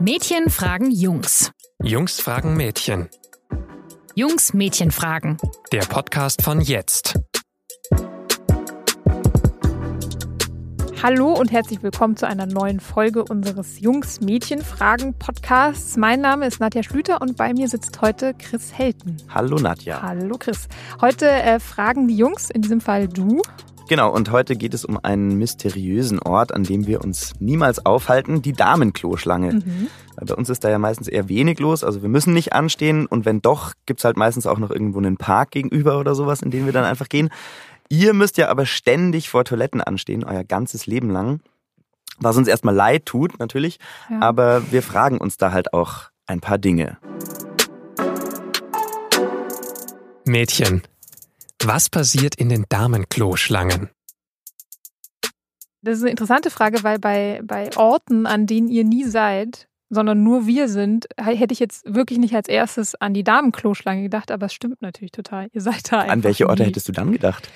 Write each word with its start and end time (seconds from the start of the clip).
Mädchen 0.00 0.48
fragen 0.48 0.92
Jungs. 0.92 1.50
Jungs 1.82 2.20
fragen 2.20 2.56
Mädchen. 2.56 3.08
Jungs 4.14 4.54
Mädchen 4.54 4.92
fragen. 4.92 5.38
Der 5.72 5.80
Podcast 5.80 6.42
von 6.42 6.60
jetzt. 6.60 7.18
Hallo 11.02 11.32
und 11.32 11.50
herzlich 11.50 11.82
willkommen 11.82 12.16
zu 12.16 12.28
einer 12.28 12.46
neuen 12.46 12.78
Folge 12.78 13.24
unseres 13.24 13.80
Jungs-Mädchen-Fragen-Podcasts. 13.80 15.96
Mein 15.96 16.20
Name 16.20 16.46
ist 16.46 16.60
Nadja 16.60 16.84
Schlüter 16.84 17.20
und 17.20 17.36
bei 17.36 17.52
mir 17.52 17.66
sitzt 17.66 18.00
heute 18.00 18.34
Chris 18.34 18.72
Helten. 18.72 19.16
Hallo 19.28 19.56
Nadja. 19.56 20.00
Hallo 20.00 20.36
Chris. 20.38 20.68
Heute 21.00 21.28
äh, 21.28 21.58
fragen 21.58 22.06
die 22.06 22.16
Jungs, 22.16 22.50
in 22.50 22.62
diesem 22.62 22.80
Fall 22.80 23.08
du. 23.08 23.42
Genau, 23.88 24.12
und 24.12 24.30
heute 24.30 24.54
geht 24.54 24.74
es 24.74 24.84
um 24.84 24.98
einen 25.02 25.38
mysteriösen 25.38 26.18
Ort, 26.20 26.54
an 26.54 26.62
dem 26.62 26.86
wir 26.86 27.02
uns 27.02 27.32
niemals 27.40 27.84
aufhalten, 27.86 28.42
die 28.42 28.52
Damenkloschlange. 28.52 29.54
Mhm. 29.54 29.88
Bei 30.16 30.34
uns 30.34 30.50
ist 30.50 30.62
da 30.62 30.68
ja 30.68 30.78
meistens 30.78 31.08
eher 31.08 31.30
wenig 31.30 31.58
los, 31.58 31.82
also 31.82 32.02
wir 32.02 32.10
müssen 32.10 32.34
nicht 32.34 32.52
anstehen 32.52 33.06
und 33.06 33.24
wenn 33.24 33.40
doch, 33.40 33.72
gibt's 33.86 34.04
halt 34.04 34.18
meistens 34.18 34.46
auch 34.46 34.58
noch 34.58 34.70
irgendwo 34.70 34.98
einen 34.98 35.16
Park 35.16 35.52
gegenüber 35.52 35.98
oder 35.98 36.14
sowas, 36.14 36.42
in 36.42 36.50
den 36.50 36.66
wir 36.66 36.72
dann 36.72 36.84
einfach 36.84 37.08
gehen. 37.08 37.30
Ihr 37.88 38.12
müsst 38.12 38.36
ja 38.36 38.48
aber 38.48 38.66
ständig 38.66 39.30
vor 39.30 39.44
Toiletten 39.44 39.80
anstehen, 39.80 40.22
euer 40.22 40.44
ganzes 40.44 40.86
Leben 40.86 41.08
lang. 41.08 41.40
Was 42.18 42.36
uns 42.36 42.48
erstmal 42.48 42.74
leid 42.74 43.06
tut, 43.06 43.38
natürlich. 43.38 43.78
Ja. 44.10 44.20
Aber 44.20 44.70
wir 44.70 44.82
fragen 44.82 45.18
uns 45.18 45.38
da 45.38 45.52
halt 45.52 45.72
auch 45.72 46.10
ein 46.26 46.40
paar 46.40 46.58
Dinge. 46.58 46.98
Mädchen, 50.26 50.82
was 51.64 51.88
passiert 51.88 52.34
in 52.34 52.48
den 52.48 52.64
Damenkloschlangen? 52.68 53.90
Das 55.82 55.98
ist 55.98 56.02
eine 56.02 56.10
interessante 56.10 56.50
Frage, 56.50 56.82
weil 56.82 56.98
bei, 56.98 57.40
bei 57.44 57.74
Orten, 57.76 58.26
an 58.26 58.46
denen 58.46 58.68
ihr 58.68 58.84
nie 58.84 59.04
seid, 59.04 59.67
sondern 59.90 60.22
nur 60.22 60.46
wir 60.46 60.68
sind, 60.68 61.06
hätte 61.16 61.52
ich 61.52 61.60
jetzt 61.60 61.82
wirklich 61.92 62.18
nicht 62.18 62.34
als 62.34 62.48
erstes 62.48 62.94
an 62.94 63.14
die 63.14 63.24
Damenkloschlange 63.24 64.02
gedacht, 64.02 64.30
aber 64.30 64.46
es 64.46 64.52
stimmt 64.52 64.82
natürlich 64.82 65.12
total. 65.12 65.48
Ihr 65.52 65.60
seid 65.60 65.90
da. 65.92 66.00
An 66.00 66.24
welche 66.24 66.48
Orte 66.48 66.62
nie. 66.62 66.68
hättest 66.68 66.88
du 66.88 66.92
dann 66.92 67.12
gedacht? 67.12 67.48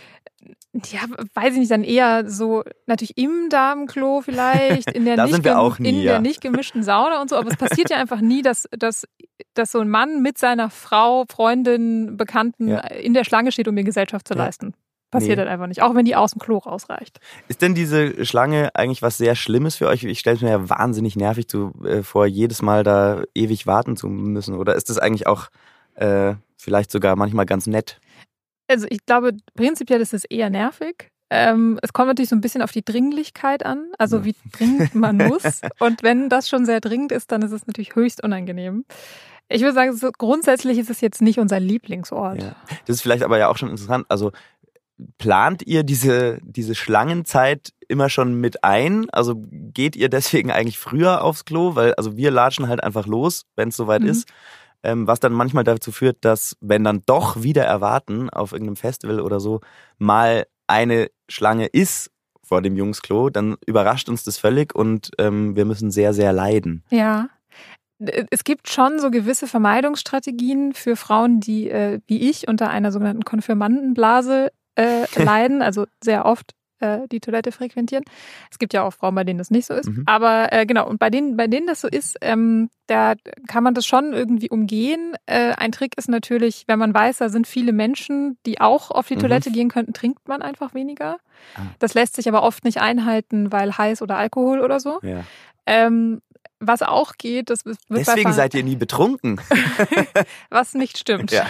Ja, 0.90 1.00
weiß 1.34 1.52
ich 1.52 1.60
nicht, 1.60 1.70
dann 1.70 1.84
eher 1.84 2.28
so 2.30 2.62
natürlich 2.86 3.18
im 3.18 3.50
Damenklo 3.50 4.22
vielleicht, 4.22 4.90
in 4.90 5.04
der, 5.04 5.16
nicht, 5.26 5.44
nie, 5.78 5.88
in 5.88 6.00
ja. 6.00 6.12
der 6.12 6.20
nicht 6.20 6.40
gemischten 6.40 6.82
Sauna 6.82 7.20
und 7.20 7.28
so, 7.28 7.36
aber 7.36 7.50
es 7.50 7.56
passiert 7.58 7.90
ja 7.90 7.98
einfach 7.98 8.22
nie, 8.22 8.40
dass, 8.40 8.66
dass, 8.70 9.06
dass 9.52 9.70
so 9.70 9.80
ein 9.80 9.90
Mann 9.90 10.22
mit 10.22 10.38
seiner 10.38 10.70
Frau, 10.70 11.26
Freundin, 11.30 12.16
Bekannten 12.16 12.68
ja. 12.68 12.78
in 12.78 13.12
der 13.12 13.24
Schlange 13.24 13.52
steht, 13.52 13.68
um 13.68 13.74
mir 13.74 13.84
Gesellschaft 13.84 14.26
zu 14.26 14.34
ja. 14.34 14.44
leisten. 14.44 14.72
Passiert 15.12 15.36
nee. 15.36 15.42
halt 15.42 15.50
einfach 15.50 15.66
nicht, 15.66 15.82
auch 15.82 15.94
wenn 15.94 16.06
die 16.06 16.16
aus 16.16 16.32
dem 16.32 16.40
Klo 16.40 16.56
rausreicht. 16.56 17.20
Ist 17.46 17.60
denn 17.60 17.74
diese 17.74 18.24
Schlange 18.24 18.74
eigentlich 18.74 19.02
was 19.02 19.18
sehr 19.18 19.34
Schlimmes 19.34 19.76
für 19.76 19.86
euch? 19.86 20.04
Ich 20.04 20.18
stelle 20.18 20.36
es 20.36 20.42
mir 20.42 20.48
ja 20.48 20.70
wahnsinnig 20.70 21.16
nervig 21.16 21.48
zu, 21.48 21.74
äh, 21.84 22.02
vor, 22.02 22.24
jedes 22.24 22.62
Mal 22.62 22.82
da 22.82 23.22
ewig 23.34 23.66
warten 23.66 23.94
zu 23.94 24.08
müssen. 24.08 24.54
Oder 24.54 24.74
ist 24.74 24.88
das 24.88 24.98
eigentlich 24.98 25.26
auch 25.26 25.48
äh, 25.96 26.34
vielleicht 26.56 26.90
sogar 26.90 27.14
manchmal 27.14 27.44
ganz 27.44 27.66
nett? 27.66 28.00
Also 28.68 28.86
ich 28.88 29.04
glaube, 29.04 29.32
prinzipiell 29.54 30.00
ist 30.00 30.14
es 30.14 30.24
eher 30.24 30.48
nervig. 30.48 31.10
Ähm, 31.28 31.78
es 31.82 31.92
kommt 31.92 32.08
natürlich 32.08 32.30
so 32.30 32.36
ein 32.36 32.40
bisschen 32.40 32.62
auf 32.62 32.72
die 32.72 32.84
Dringlichkeit 32.84 33.66
an, 33.66 33.92
also 33.98 34.24
wie 34.24 34.34
dringend 34.56 34.94
man 34.94 35.16
muss. 35.28 35.60
Und 35.78 36.02
wenn 36.02 36.30
das 36.30 36.48
schon 36.48 36.64
sehr 36.64 36.80
dringend 36.80 37.12
ist, 37.12 37.32
dann 37.32 37.42
ist 37.42 37.52
es 37.52 37.66
natürlich 37.66 37.94
höchst 37.94 38.24
unangenehm. 38.24 38.86
Ich 39.50 39.60
würde 39.60 39.74
sagen, 39.74 39.94
so 39.94 40.10
grundsätzlich 40.10 40.78
ist 40.78 40.88
es 40.88 41.02
jetzt 41.02 41.20
nicht 41.20 41.38
unser 41.38 41.60
Lieblingsort. 41.60 42.42
Ja. 42.42 42.56
Das 42.86 42.96
ist 42.96 43.02
vielleicht 43.02 43.22
aber 43.22 43.38
ja 43.38 43.48
auch 43.48 43.58
schon 43.58 43.68
interessant. 43.68 44.06
Also 44.08 44.32
plant 45.18 45.62
ihr 45.66 45.82
diese, 45.82 46.38
diese 46.42 46.74
Schlangenzeit 46.74 47.72
immer 47.88 48.08
schon 48.08 48.34
mit 48.34 48.64
ein? 48.64 49.08
Also 49.10 49.34
geht 49.48 49.96
ihr 49.96 50.08
deswegen 50.08 50.50
eigentlich 50.50 50.78
früher 50.78 51.22
aufs 51.22 51.44
Klo? 51.44 51.74
Weil, 51.74 51.94
also 51.94 52.16
wir 52.16 52.30
latschen 52.30 52.68
halt 52.68 52.82
einfach 52.82 53.06
los, 53.06 53.44
wenn 53.56 53.68
es 53.68 53.76
soweit 53.76 54.02
mhm. 54.02 54.08
ist. 54.08 54.28
Ähm, 54.84 55.06
was 55.06 55.20
dann 55.20 55.32
manchmal 55.32 55.62
dazu 55.62 55.92
führt, 55.92 56.18
dass, 56.22 56.56
wenn 56.60 56.82
dann 56.82 57.02
doch 57.06 57.42
wieder 57.42 57.64
erwarten 57.64 58.30
auf 58.30 58.52
irgendeinem 58.52 58.76
Festival 58.76 59.20
oder 59.20 59.38
so, 59.38 59.60
mal 59.98 60.46
eine 60.66 61.08
Schlange 61.28 61.66
ist 61.66 62.10
vor 62.42 62.62
dem 62.62 62.76
Jungsklo, 62.76 63.30
dann 63.30 63.56
überrascht 63.64 64.08
uns 64.08 64.24
das 64.24 64.38
völlig 64.38 64.74
und 64.74 65.10
ähm, 65.18 65.54
wir 65.54 65.64
müssen 65.64 65.90
sehr, 65.90 66.12
sehr 66.12 66.32
leiden. 66.32 66.82
Ja. 66.90 67.28
Es 67.98 68.42
gibt 68.42 68.68
schon 68.68 68.98
so 68.98 69.12
gewisse 69.12 69.46
Vermeidungsstrategien 69.46 70.72
für 70.72 70.96
Frauen, 70.96 71.38
die 71.38 71.70
äh, 71.70 72.00
wie 72.08 72.28
ich 72.28 72.48
unter 72.48 72.68
einer 72.68 72.90
sogenannten 72.90 73.24
Konfirmandenblase 73.24 74.50
äh, 74.76 75.06
leiden, 75.22 75.62
also 75.62 75.86
sehr 76.02 76.24
oft 76.24 76.52
äh, 76.82 77.08
die 77.08 77.20
Toilette 77.20 77.52
frequentieren. 77.52 78.04
Es 78.50 78.58
gibt 78.58 78.74
ja 78.74 78.82
auch 78.82 78.92
Frauen, 78.92 79.14
bei 79.14 79.24
denen 79.24 79.38
das 79.38 79.50
nicht 79.50 79.66
so 79.66 79.74
ist. 79.74 79.88
Mhm. 79.88 80.02
Aber 80.06 80.52
äh, 80.52 80.66
genau, 80.66 80.88
und 80.88 80.98
bei 80.98 81.10
denen, 81.10 81.36
bei 81.36 81.46
denen 81.46 81.66
das 81.66 81.80
so 81.80 81.88
ist, 81.88 82.16
ähm, 82.20 82.70
da 82.88 83.14
kann 83.46 83.62
man 83.62 83.74
das 83.74 83.86
schon 83.86 84.12
irgendwie 84.12 84.50
umgehen. 84.50 85.14
Äh, 85.26 85.54
ein 85.56 85.72
Trick 85.72 85.96
ist 85.96 86.08
natürlich, 86.08 86.64
wenn 86.66 86.78
man 86.78 86.92
weiß, 86.92 87.18
da 87.18 87.28
sind 87.28 87.46
viele 87.46 87.72
Menschen, 87.72 88.36
die 88.46 88.60
auch 88.60 88.90
auf 88.90 89.06
die 89.06 89.14
mhm. 89.14 89.20
Toilette 89.20 89.50
gehen 89.50 89.68
könnten, 89.68 89.92
trinkt 89.92 90.26
man 90.28 90.42
einfach 90.42 90.74
weniger. 90.74 91.18
Ah. 91.54 91.62
Das 91.78 91.94
lässt 91.94 92.16
sich 92.16 92.28
aber 92.28 92.42
oft 92.42 92.64
nicht 92.64 92.80
einhalten, 92.80 93.52
weil 93.52 93.76
heiß 93.78 94.02
oder 94.02 94.16
Alkohol 94.16 94.60
oder 94.60 94.80
so. 94.80 94.98
Ja. 95.02 95.24
Ähm, 95.66 96.20
was 96.58 96.82
auch 96.82 97.14
geht, 97.18 97.50
das 97.50 97.64
wird 97.64 97.78
Deswegen 97.88 98.32
seid 98.32 98.54
ihr 98.54 98.62
nie 98.62 98.76
betrunken. 98.76 99.40
was 100.50 100.74
nicht 100.74 100.98
stimmt. 100.98 101.32
Ja. 101.32 101.46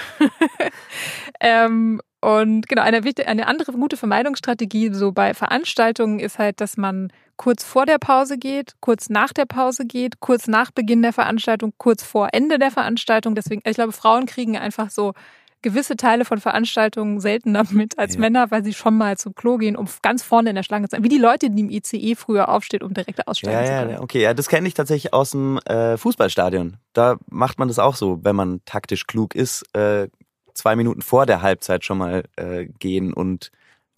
ähm, 1.41 2.01
und 2.23 2.69
genau, 2.69 2.83
eine, 2.83 3.03
eine 3.27 3.47
andere 3.49 3.73
gute 3.73 3.97
Vermeidungsstrategie 3.97 4.95
so 4.95 5.11
bei 5.11 5.35
Veranstaltungen 5.35 6.21
ist 6.21 6.39
halt, 6.39 6.61
dass 6.61 6.77
man 6.77 7.13
kurz 7.37 7.65
vor 7.65 7.85
der 7.85 7.99
Pause 7.99 8.39
geht, 8.39 8.75
kurz 8.79 9.11
nach 9.11 9.33
der 9.33 9.45
Pause 9.45 9.87
geht, 9.87 10.21
kurz 10.21 10.47
nach 10.47 10.71
Beginn 10.71 11.03
der 11.03 11.13
Veranstaltung, 11.13 11.73
kurz 11.79 12.05
vor 12.05 12.29
Ende 12.33 12.61
der 12.61 12.71
Veranstaltung. 12.71 13.35
Deswegen, 13.35 13.63
ich 13.65 13.75
glaube, 13.75 13.91
Frauen 13.91 14.27
kriegen 14.27 14.57
einfach 14.57 14.89
so 14.89 15.15
gewisse 15.63 15.97
Teile 15.97 16.25
von 16.25 16.39
Veranstaltungen 16.39 17.19
seltener 17.19 17.65
mit 17.71 17.99
als 17.99 18.15
ja. 18.15 18.21
Männer, 18.21 18.53
weil 18.53 18.63
sie 18.63 18.73
schon 18.73 18.97
mal 18.97 19.17
zum 19.19 19.35
Klo 19.35 19.57
gehen, 19.57 19.75
um 19.75 19.89
ganz 20.03 20.23
vorne 20.23 20.51
in 20.51 20.55
der 20.57 20.63
Schlange 20.63 20.89
zu 20.89 20.97
sein. 20.97 21.03
Wie 21.03 21.09
die 21.09 21.19
Leute, 21.19 21.51
die 21.51 21.61
im 21.61 21.71
ICE 21.71 22.15
früher 22.15 22.51
aufstehen, 22.51 22.83
um 22.83 22.95
direkt 22.95 23.27
aussteigen 23.27 23.59
ja, 23.59 23.65
zu 23.65 23.73
können. 23.73 23.91
Ja, 23.91 24.01
okay, 24.01 24.23
ja, 24.23 24.33
das 24.33 24.49
kenne 24.49 24.69
ich 24.69 24.75
tatsächlich 24.75 25.13
aus 25.13 25.33
dem 25.33 25.59
äh, 25.65 25.97
Fußballstadion. 25.97 26.77
Da 26.93 27.17
macht 27.29 27.59
man 27.59 27.67
das 27.67 27.81
auch 27.81 27.97
so, 27.97 28.21
wenn 28.23 28.37
man 28.37 28.61
taktisch 28.65 29.09
klug 29.09 29.35
ist, 29.35 29.65
äh, 29.75 30.07
zwei 30.55 30.77
Minuten 30.77 31.03
vor 31.03 31.27
der 31.27 31.43
Halbzeit 31.43 31.85
schon 31.85 31.99
mal 31.99 32.25
äh, 32.37 32.67
gehen 32.79 33.13
und 33.13 33.51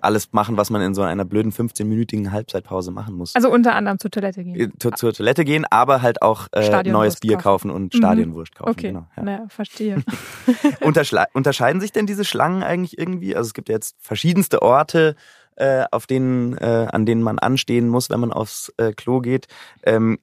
alles 0.04 0.32
machen, 0.32 0.56
was 0.56 0.70
man 0.70 0.82
in 0.82 0.94
so 0.94 1.02
einer 1.02 1.24
blöden 1.24 1.50
15-minütigen 1.50 2.30
Halbzeitpause 2.30 2.90
machen 2.90 3.14
muss. 3.14 3.34
Also 3.34 3.50
unter 3.50 3.74
anderem 3.74 3.98
zur 3.98 4.10
Toilette 4.10 4.44
gehen. 4.44 4.72
Zu, 4.78 4.90
zur 4.90 5.12
Toilette 5.14 5.44
gehen, 5.44 5.64
aber 5.70 6.02
halt 6.02 6.20
auch 6.20 6.48
äh, 6.52 6.82
neues 6.84 7.20
Bier 7.20 7.36
kaufen, 7.36 7.68
kaufen 7.68 7.70
und 7.70 7.94
mhm. 7.94 7.98
Stadionwurst 7.98 8.54
kaufen. 8.54 8.70
Okay, 8.70 8.88
genau, 8.88 9.06
ja. 9.16 9.22
naja, 9.22 9.46
verstehe. 9.48 10.04
unterscheiden 11.32 11.80
sich 11.80 11.92
denn 11.92 12.06
diese 12.06 12.24
Schlangen 12.24 12.62
eigentlich 12.62 12.98
irgendwie? 12.98 13.34
Also 13.34 13.48
es 13.48 13.54
gibt 13.54 13.68
ja 13.70 13.74
jetzt 13.74 13.96
verschiedenste 13.98 14.62
Orte, 14.62 15.16
äh, 15.56 15.84
auf 15.90 16.06
denen, 16.06 16.56
äh, 16.58 16.88
an 16.90 17.06
denen 17.06 17.22
man 17.22 17.38
anstehen 17.38 17.88
muss, 17.88 18.10
wenn 18.10 18.20
man 18.20 18.32
aufs 18.32 18.72
äh, 18.76 18.92
Klo 18.92 19.20
geht. 19.20 19.46
Ähm, 19.84 20.18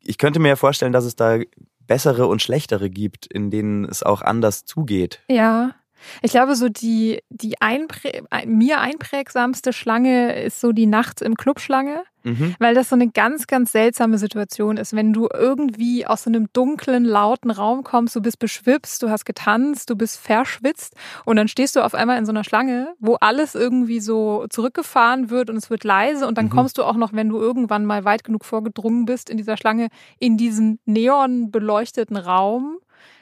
ich 0.00 0.18
könnte 0.18 0.38
mir 0.38 0.48
ja 0.48 0.56
vorstellen, 0.56 0.92
dass 0.92 1.04
es 1.04 1.16
da 1.16 1.38
bessere 1.86 2.26
und 2.26 2.42
schlechtere 2.42 2.90
gibt, 2.90 3.26
in 3.26 3.50
denen 3.50 3.84
es 3.84 4.02
auch 4.02 4.22
anders 4.22 4.64
zugeht. 4.64 5.22
Ja. 5.28 5.74
Ich 6.22 6.32
glaube, 6.32 6.56
so 6.56 6.68
die, 6.68 7.22
die 7.30 7.60
einprä 7.60 8.22
mir 8.46 8.80
einprägsamste 8.80 9.72
Schlange 9.72 10.42
ist 10.42 10.60
so 10.60 10.72
die 10.72 10.86
nachts 10.86 11.22
im 11.22 11.36
Club 11.36 11.60
Schlange. 11.60 12.04
Mhm. 12.24 12.54
Weil 12.58 12.74
das 12.74 12.88
so 12.88 12.96
eine 12.96 13.10
ganz, 13.10 13.46
ganz 13.46 13.70
seltsame 13.72 14.18
Situation 14.18 14.78
ist, 14.78 14.96
wenn 14.96 15.12
du 15.12 15.28
irgendwie 15.32 16.06
aus 16.06 16.24
so 16.24 16.30
einem 16.30 16.48
dunklen, 16.52 17.04
lauten 17.04 17.50
Raum 17.50 17.84
kommst, 17.84 18.16
du 18.16 18.22
bist 18.22 18.38
beschwipst, 18.38 19.02
du 19.02 19.10
hast 19.10 19.26
getanzt, 19.26 19.90
du 19.90 19.96
bist 19.96 20.18
verschwitzt 20.18 20.94
und 21.26 21.36
dann 21.36 21.48
stehst 21.48 21.76
du 21.76 21.84
auf 21.84 21.94
einmal 21.94 22.18
in 22.18 22.24
so 22.24 22.32
einer 22.32 22.42
Schlange, 22.42 22.94
wo 22.98 23.16
alles 23.16 23.54
irgendwie 23.54 24.00
so 24.00 24.46
zurückgefahren 24.48 25.28
wird 25.28 25.50
und 25.50 25.56
es 25.56 25.68
wird 25.68 25.84
leise 25.84 26.26
und 26.26 26.38
dann 26.38 26.46
mhm. 26.46 26.50
kommst 26.50 26.78
du 26.78 26.84
auch 26.84 26.96
noch, 26.96 27.12
wenn 27.12 27.28
du 27.28 27.38
irgendwann 27.38 27.84
mal 27.84 28.06
weit 28.06 28.24
genug 28.24 28.46
vorgedrungen 28.46 29.04
bist 29.04 29.28
in 29.28 29.36
dieser 29.36 29.58
Schlange, 29.58 29.88
in 30.18 30.38
diesen 30.38 30.78
neon 30.86 31.50
beleuchteten 31.50 32.16
Raum 32.16 32.78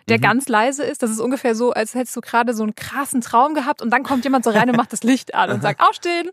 der 0.08 0.18
mhm. 0.18 0.22
ganz 0.22 0.48
leise 0.48 0.84
ist. 0.84 1.02
Das 1.02 1.10
ist 1.10 1.20
ungefähr 1.20 1.54
so, 1.54 1.72
als 1.72 1.94
hättest 1.94 2.16
du 2.16 2.20
gerade 2.20 2.54
so 2.54 2.62
einen 2.62 2.74
krassen 2.74 3.20
Traum 3.20 3.54
gehabt 3.54 3.82
und 3.82 3.90
dann 3.90 4.02
kommt 4.02 4.24
jemand 4.24 4.44
so 4.44 4.50
rein 4.50 4.68
und 4.70 4.76
macht 4.76 4.92
das 4.92 5.02
Licht 5.02 5.34
an 5.34 5.50
und 5.50 5.62
sagt, 5.62 5.80
aufstehen. 5.80 6.30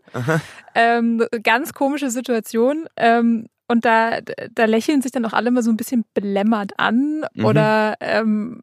Ähm, 0.74 1.24
ganz 1.42 1.72
komische 1.72 2.10
Situation. 2.10 2.86
Ähm, 2.96 3.46
und 3.66 3.84
da, 3.84 4.20
da 4.52 4.64
lächeln 4.64 5.02
sich 5.02 5.12
dann 5.12 5.24
auch 5.24 5.32
alle 5.32 5.50
mal 5.50 5.62
so 5.62 5.70
ein 5.70 5.76
bisschen 5.76 6.04
belämmert 6.14 6.72
an. 6.78 7.24
Mhm. 7.34 7.44
Oder 7.44 7.94
ähm, 8.00 8.62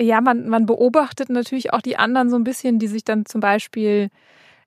ja, 0.00 0.20
man, 0.20 0.48
man 0.48 0.66
beobachtet 0.66 1.30
natürlich 1.30 1.72
auch 1.72 1.82
die 1.82 1.96
anderen 1.96 2.30
so 2.30 2.36
ein 2.36 2.44
bisschen, 2.44 2.78
die 2.78 2.88
sich 2.88 3.04
dann 3.04 3.26
zum 3.26 3.40
Beispiel 3.40 4.08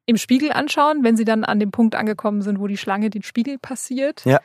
im 0.05 0.17
Spiegel 0.17 0.51
anschauen, 0.51 1.03
wenn 1.03 1.15
sie 1.15 1.25
dann 1.25 1.43
an 1.43 1.59
dem 1.59 1.71
Punkt 1.71 1.95
angekommen 1.95 2.41
sind, 2.41 2.59
wo 2.59 2.67
die 2.67 2.77
Schlange 2.77 3.09
den 3.09 3.23
Spiegel 3.23 3.57
passiert. 3.57 4.23
Ja. 4.25 4.39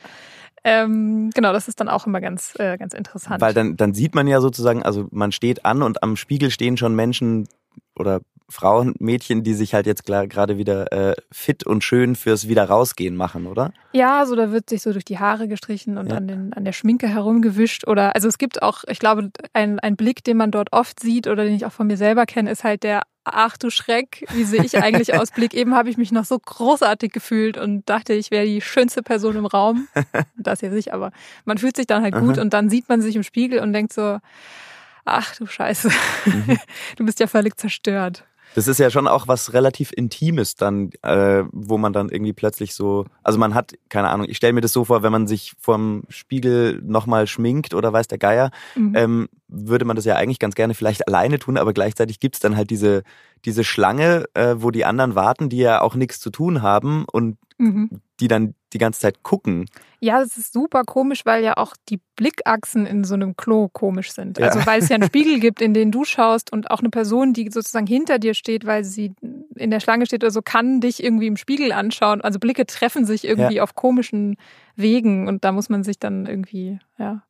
Ähm, 0.64 1.30
genau, 1.34 1.52
das 1.52 1.68
ist 1.68 1.80
dann 1.80 1.88
auch 1.88 2.06
immer 2.06 2.20
ganz, 2.20 2.54
äh, 2.58 2.76
ganz 2.76 2.94
interessant. 2.94 3.40
Weil 3.40 3.54
dann, 3.54 3.76
dann 3.76 3.94
sieht 3.94 4.14
man 4.14 4.26
ja 4.26 4.40
sozusagen, 4.40 4.82
also 4.82 5.06
man 5.10 5.32
steht 5.32 5.64
an 5.64 5.82
und 5.82 6.02
am 6.02 6.16
Spiegel 6.16 6.50
stehen 6.50 6.76
schon 6.76 6.94
Menschen 6.94 7.48
oder 7.94 8.20
Frauen, 8.50 8.94
Mädchen, 8.98 9.42
die 9.42 9.52
sich 9.52 9.74
halt 9.74 9.86
jetzt 9.86 10.06
gerade 10.06 10.56
wieder 10.56 10.90
äh, 10.90 11.14
fit 11.30 11.64
und 11.64 11.84
schön 11.84 12.16
fürs 12.16 12.48
wieder 12.48 12.64
rausgehen 12.64 13.14
machen, 13.14 13.46
oder? 13.46 13.72
Ja, 13.92 14.24
so 14.24 14.36
da 14.36 14.50
wird 14.50 14.70
sich 14.70 14.80
so 14.80 14.92
durch 14.92 15.04
die 15.04 15.18
Haare 15.18 15.48
gestrichen 15.48 15.98
und 15.98 16.10
ja. 16.10 16.16
an, 16.16 16.28
den, 16.28 16.52
an 16.54 16.64
der 16.64 16.72
Schminke 16.72 17.08
herumgewischt. 17.08 17.86
Oder 17.86 18.14
also 18.14 18.26
es 18.26 18.38
gibt 18.38 18.62
auch, 18.62 18.84
ich 18.88 18.98
glaube, 18.98 19.30
ein, 19.52 19.78
ein 19.80 19.96
Blick, 19.96 20.24
den 20.24 20.38
man 20.38 20.50
dort 20.50 20.72
oft 20.72 20.98
sieht 20.98 21.26
oder 21.26 21.44
den 21.44 21.54
ich 21.54 21.66
auch 21.66 21.72
von 21.72 21.86
mir 21.86 21.98
selber 21.98 22.24
kenne, 22.24 22.50
ist 22.50 22.64
halt 22.64 22.84
der 22.84 23.02
ach 23.34 23.56
du 23.56 23.70
Schreck, 23.70 24.24
wie 24.32 24.44
sehe 24.44 24.62
ich 24.64 24.78
eigentlich 24.82 25.14
aus? 25.14 25.30
Blick 25.30 25.54
eben 25.54 25.74
habe 25.74 25.90
ich 25.90 25.96
mich 25.96 26.12
noch 26.12 26.24
so 26.24 26.38
großartig 26.38 27.12
gefühlt 27.12 27.56
und 27.56 27.88
dachte, 27.88 28.12
ich 28.14 28.30
wäre 28.30 28.46
die 28.46 28.60
schönste 28.60 29.02
Person 29.02 29.36
im 29.36 29.46
Raum. 29.46 29.88
Das 30.36 30.60
ja 30.60 30.70
nicht, 30.70 30.92
aber 30.92 31.10
man 31.44 31.58
fühlt 31.58 31.76
sich 31.76 31.86
dann 31.86 32.02
halt 32.02 32.14
gut 32.14 32.34
Aha. 32.34 32.42
und 32.42 32.54
dann 32.54 32.70
sieht 32.70 32.88
man 32.88 33.02
sich 33.02 33.16
im 33.16 33.22
Spiegel 33.22 33.60
und 33.60 33.72
denkt 33.72 33.92
so, 33.92 34.18
ach 35.04 35.34
du 35.36 35.46
Scheiße, 35.46 35.90
mhm. 36.26 36.58
du 36.96 37.04
bist 37.04 37.20
ja 37.20 37.26
völlig 37.26 37.56
zerstört. 37.56 38.24
Das 38.54 38.68
ist 38.68 38.78
ja 38.78 38.90
schon 38.90 39.06
auch 39.06 39.28
was 39.28 39.52
relativ 39.52 39.92
Intimes 39.92 40.54
dann, 40.54 40.90
äh, 41.02 41.44
wo 41.52 41.78
man 41.78 41.92
dann 41.92 42.08
irgendwie 42.08 42.32
plötzlich 42.32 42.74
so, 42.74 43.06
also 43.22 43.38
man 43.38 43.54
hat, 43.54 43.74
keine 43.88 44.08
Ahnung, 44.08 44.26
ich 44.28 44.36
stelle 44.36 44.52
mir 44.52 44.60
das 44.60 44.72
so 44.72 44.84
vor, 44.84 45.02
wenn 45.02 45.12
man 45.12 45.26
sich 45.26 45.54
vorm 45.60 46.02
Spiegel 46.08 46.80
nochmal 46.82 47.26
schminkt 47.26 47.74
oder 47.74 47.92
weiß 47.92 48.08
der 48.08 48.18
Geier, 48.18 48.50
mhm. 48.74 48.94
ähm, 48.96 49.28
würde 49.48 49.84
man 49.84 49.96
das 49.96 50.04
ja 50.04 50.16
eigentlich 50.16 50.38
ganz 50.38 50.54
gerne 50.54 50.74
vielleicht 50.74 51.06
alleine 51.06 51.38
tun, 51.38 51.56
aber 51.56 51.72
gleichzeitig 51.72 52.20
gibt's 52.20 52.40
dann 52.40 52.56
halt 52.56 52.70
diese, 52.70 53.02
diese 53.44 53.64
Schlange, 53.64 54.24
äh, 54.34 54.56
wo 54.58 54.70
die 54.70 54.84
anderen 54.84 55.14
warten, 55.14 55.48
die 55.48 55.58
ja 55.58 55.80
auch 55.80 55.94
nichts 55.94 56.20
zu 56.20 56.30
tun 56.30 56.62
haben 56.62 57.04
und 57.10 57.38
mhm. 57.58 58.00
Die 58.20 58.28
dann 58.28 58.54
die 58.72 58.78
ganze 58.78 59.00
Zeit 59.00 59.22
gucken. 59.22 59.66
Ja, 60.00 60.20
das 60.20 60.36
ist 60.36 60.52
super 60.52 60.84
komisch, 60.84 61.24
weil 61.24 61.42
ja 61.42 61.56
auch 61.56 61.74
die 61.88 62.00
Blickachsen 62.16 62.86
in 62.86 63.04
so 63.04 63.14
einem 63.14 63.36
Klo 63.36 63.68
komisch 63.68 64.12
sind. 64.12 64.38
Ja. 64.38 64.48
Also 64.48 64.66
weil 64.66 64.80
es 64.80 64.88
ja 64.88 64.96
einen 64.96 65.08
Spiegel 65.08 65.40
gibt, 65.40 65.60
in 65.60 65.74
den 65.74 65.90
du 65.90 66.04
schaust 66.04 66.52
und 66.52 66.70
auch 66.70 66.80
eine 66.80 66.90
Person, 66.90 67.32
die 67.32 67.50
sozusagen 67.50 67.86
hinter 67.86 68.18
dir 68.18 68.34
steht, 68.34 68.66
weil 68.66 68.84
sie 68.84 69.14
in 69.54 69.70
der 69.70 69.80
Schlange 69.80 70.06
steht 70.06 70.22
oder 70.22 70.30
so, 70.30 70.42
kann 70.42 70.80
dich 70.80 71.02
irgendwie 71.02 71.26
im 71.26 71.36
Spiegel 71.36 71.72
anschauen. 71.72 72.20
Also 72.20 72.38
Blicke 72.38 72.66
treffen 72.66 73.06
sich 73.06 73.24
irgendwie 73.24 73.56
ja. 73.56 73.62
auf 73.62 73.74
komischen 73.74 74.36
Wegen 74.76 75.26
und 75.28 75.44
da 75.44 75.52
muss 75.52 75.68
man 75.68 75.82
sich 75.82 75.98
dann 75.98 76.26
irgendwie, 76.26 76.78
ja. 76.98 77.22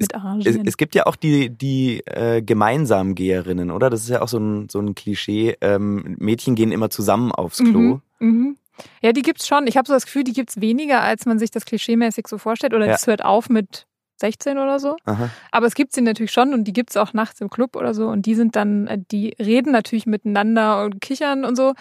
Mit 0.00 0.14
arrangieren. 0.14 0.60
Es, 0.60 0.68
es 0.68 0.76
gibt 0.76 0.94
ja 0.94 1.06
auch 1.06 1.16
die, 1.16 1.50
die 1.50 2.04
äh, 2.06 2.40
gemeinsam 2.40 3.16
Geherinnen, 3.16 3.72
oder? 3.72 3.90
Das 3.90 4.02
ist 4.02 4.08
ja 4.08 4.22
auch 4.22 4.28
so 4.28 4.38
ein, 4.38 4.68
so 4.68 4.78
ein 4.78 4.94
Klischee. 4.94 5.56
Ähm, 5.60 6.14
Mädchen 6.20 6.54
gehen 6.54 6.70
immer 6.70 6.88
zusammen 6.88 7.32
aufs 7.32 7.58
Klo. 7.58 8.00
Mhm. 8.20 8.28
Mhm. 8.28 8.56
Ja, 9.02 9.12
die 9.12 9.22
gibt's 9.22 9.46
schon. 9.46 9.66
Ich 9.66 9.76
habe 9.76 9.86
so 9.86 9.94
das 9.94 10.06
Gefühl, 10.06 10.24
die 10.24 10.32
gibt's 10.32 10.60
weniger, 10.60 11.02
als 11.02 11.26
man 11.26 11.38
sich 11.38 11.50
das 11.50 11.64
klischeemäßig 11.64 12.26
so 12.26 12.38
vorstellt. 12.38 12.74
Oder 12.74 12.86
ja. 12.86 12.92
das 12.92 13.06
hört 13.06 13.24
auf 13.24 13.48
mit 13.48 13.86
16 14.20 14.58
oder 14.58 14.78
so. 14.80 14.96
Aha. 15.04 15.30
Aber 15.52 15.66
es 15.66 15.74
gibt 15.74 15.92
sie 15.92 16.00
natürlich 16.00 16.32
schon 16.32 16.52
und 16.52 16.64
die 16.64 16.72
gibt's 16.72 16.96
auch 16.96 17.12
nachts 17.12 17.40
im 17.40 17.50
Club 17.50 17.76
oder 17.76 17.94
so. 17.94 18.08
Und 18.08 18.26
die 18.26 18.34
sind 18.34 18.56
dann, 18.56 18.86
äh, 18.86 18.98
die 19.10 19.36
reden 19.38 19.72
natürlich 19.72 20.06
miteinander 20.06 20.84
und 20.84 21.00
kichern 21.00 21.44
und 21.44 21.56
so. 21.56 21.74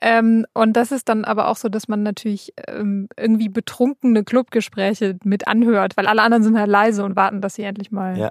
Ähm, 0.00 0.46
und 0.54 0.74
das 0.74 0.92
ist 0.92 1.08
dann 1.08 1.24
aber 1.24 1.48
auch 1.48 1.56
so, 1.56 1.68
dass 1.68 1.88
man 1.88 2.02
natürlich 2.02 2.52
ähm, 2.66 3.08
irgendwie 3.16 3.48
betrunkene 3.48 4.24
Clubgespräche 4.24 5.18
mit 5.24 5.46
anhört, 5.46 5.96
weil 5.96 6.06
alle 6.06 6.22
anderen 6.22 6.42
sind 6.42 6.58
halt 6.58 6.68
leise 6.68 7.04
und 7.04 7.16
warten, 7.16 7.40
dass 7.40 7.54
sie 7.54 7.62
endlich 7.62 7.90
mal. 7.90 8.18
Ja. 8.18 8.30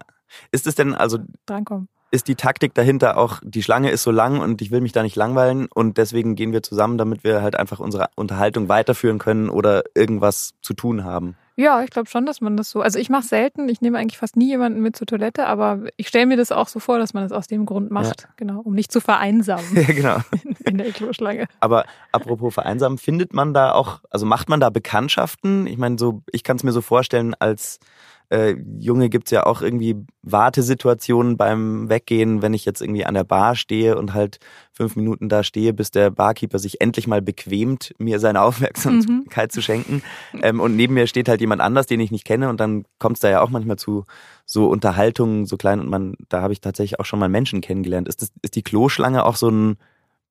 Ist 0.51 0.67
es 0.67 0.75
denn 0.75 0.93
also 0.93 1.19
drankommen? 1.45 1.87
Ist 2.13 2.27
die 2.27 2.35
Taktik 2.35 2.75
dahinter 2.75 3.17
auch, 3.17 3.39
die 3.43 3.63
Schlange 3.63 3.89
ist 3.89 4.03
so 4.03 4.11
lang 4.11 4.39
und 4.39 4.61
ich 4.61 4.69
will 4.69 4.81
mich 4.81 4.91
da 4.91 5.01
nicht 5.01 5.15
langweilen 5.15 5.67
und 5.73 5.97
deswegen 5.97 6.35
gehen 6.35 6.53
wir 6.53 6.61
zusammen, 6.61 6.99
damit 6.99 7.23
wir 7.23 7.41
halt 7.41 7.57
einfach 7.57 7.79
unsere 7.79 8.05
Unterhaltung 8.15 8.69
weiterführen 8.69 9.17
können 9.17 9.49
oder 9.49 9.83
irgendwas 9.95 10.53
zu 10.61 10.75
tun 10.75 11.03
haben. 11.03 11.35
Ja, 11.55 11.83
ich 11.83 11.89
glaube 11.89 12.09
schon, 12.09 12.25
dass 12.25 12.41
man 12.41 12.55
das 12.55 12.69
so. 12.69 12.81
Also 12.81 12.97
ich 12.99 13.09
mache 13.09 13.23
selten, 13.23 13.67
ich 13.69 13.81
nehme 13.81 13.97
eigentlich 13.97 14.17
fast 14.17 14.35
nie 14.35 14.47
jemanden 14.47 14.81
mit 14.81 14.95
zur 14.95 15.05
Toilette, 15.05 15.47
aber 15.47 15.81
ich 15.97 16.07
stelle 16.07 16.27
mir 16.27 16.37
das 16.37 16.51
auch 16.51 16.67
so 16.67 16.79
vor, 16.79 16.99
dass 16.99 17.13
man 17.13 17.23
das 17.23 17.31
aus 17.31 17.47
dem 17.47 17.65
Grund 17.65 17.91
macht, 17.91 18.21
ja. 18.21 18.29
genau, 18.37 18.61
um 18.61 18.73
nicht 18.73 18.91
zu 18.91 19.01
vereinsamen. 19.01 19.65
Ja, 19.73 19.93
genau. 19.93 20.17
In, 20.43 20.55
in 20.65 20.77
der 20.77 20.91
Kloschlange. 20.91 21.47
Aber 21.59 21.85
apropos 22.11 22.53
vereinsamen, 22.53 22.97
findet 22.97 23.33
man 23.33 23.53
da 23.53 23.73
auch, 23.73 24.01
also 24.09 24.25
macht 24.25 24.49
man 24.49 24.59
da 24.59 24.69
Bekanntschaften? 24.69 25.67
Ich 25.67 25.77
meine, 25.77 25.97
so, 25.97 26.21
ich 26.31 26.43
kann 26.43 26.57
es 26.57 26.63
mir 26.63 26.71
so 26.71 26.81
vorstellen, 26.81 27.35
als 27.37 27.79
äh, 28.33 28.55
Junge 28.79 29.09
gibt's 29.09 29.29
ja 29.29 29.45
auch 29.45 29.61
irgendwie 29.61 29.95
Wartesituationen 30.23 31.37
beim 31.37 31.87
Weggehen, 31.87 32.41
wenn 32.41 32.55
ich 32.55 32.65
jetzt 32.65 32.81
irgendwie 32.81 33.05
an 33.05 33.13
der 33.13 33.23
Bar 33.23 33.55
stehe 33.55 33.95
und 33.95 34.15
halt 34.15 34.39
fünf 34.71 34.95
Minuten 34.95 35.29
da 35.29 35.43
stehe, 35.43 35.71
bis 35.71 35.91
der 35.91 36.09
Barkeeper 36.09 36.57
sich 36.57 36.81
endlich 36.81 37.05
mal 37.05 37.21
bequemt, 37.21 37.93
mir 37.99 38.19
seine 38.19 38.41
Aufmerksamkeit 38.43 39.51
mhm. 39.51 39.53
zu 39.53 39.61
schenken. 39.61 40.01
Ähm, 40.41 40.59
und 40.59 40.75
neben 40.75 40.95
mir 40.95 41.05
steht 41.05 41.29
halt 41.29 41.41
jemand 41.41 41.61
anders, 41.61 41.85
den 41.85 41.99
ich 41.99 42.09
nicht 42.09 42.25
kenne 42.25 42.49
und 42.49 42.59
dann 42.59 42.85
kommt's 42.97 43.19
da 43.19 43.29
ja 43.29 43.41
auch 43.41 43.51
manchmal 43.51 43.77
zu 43.77 44.05
so 44.47 44.65
Unterhaltungen, 44.65 45.45
so 45.45 45.55
klein 45.55 45.79
und 45.79 45.89
man, 45.89 46.15
da 46.29 46.41
habe 46.41 46.53
ich 46.53 46.61
tatsächlich 46.61 46.99
auch 46.99 47.05
schon 47.05 47.19
mal 47.19 47.29
Menschen 47.29 47.61
kennengelernt. 47.61 48.07
Ist, 48.07 48.23
das, 48.23 48.31
ist 48.41 48.55
die 48.55 48.63
Kloschlange 48.63 49.25
auch 49.25 49.35
so 49.35 49.49
ein 49.49 49.77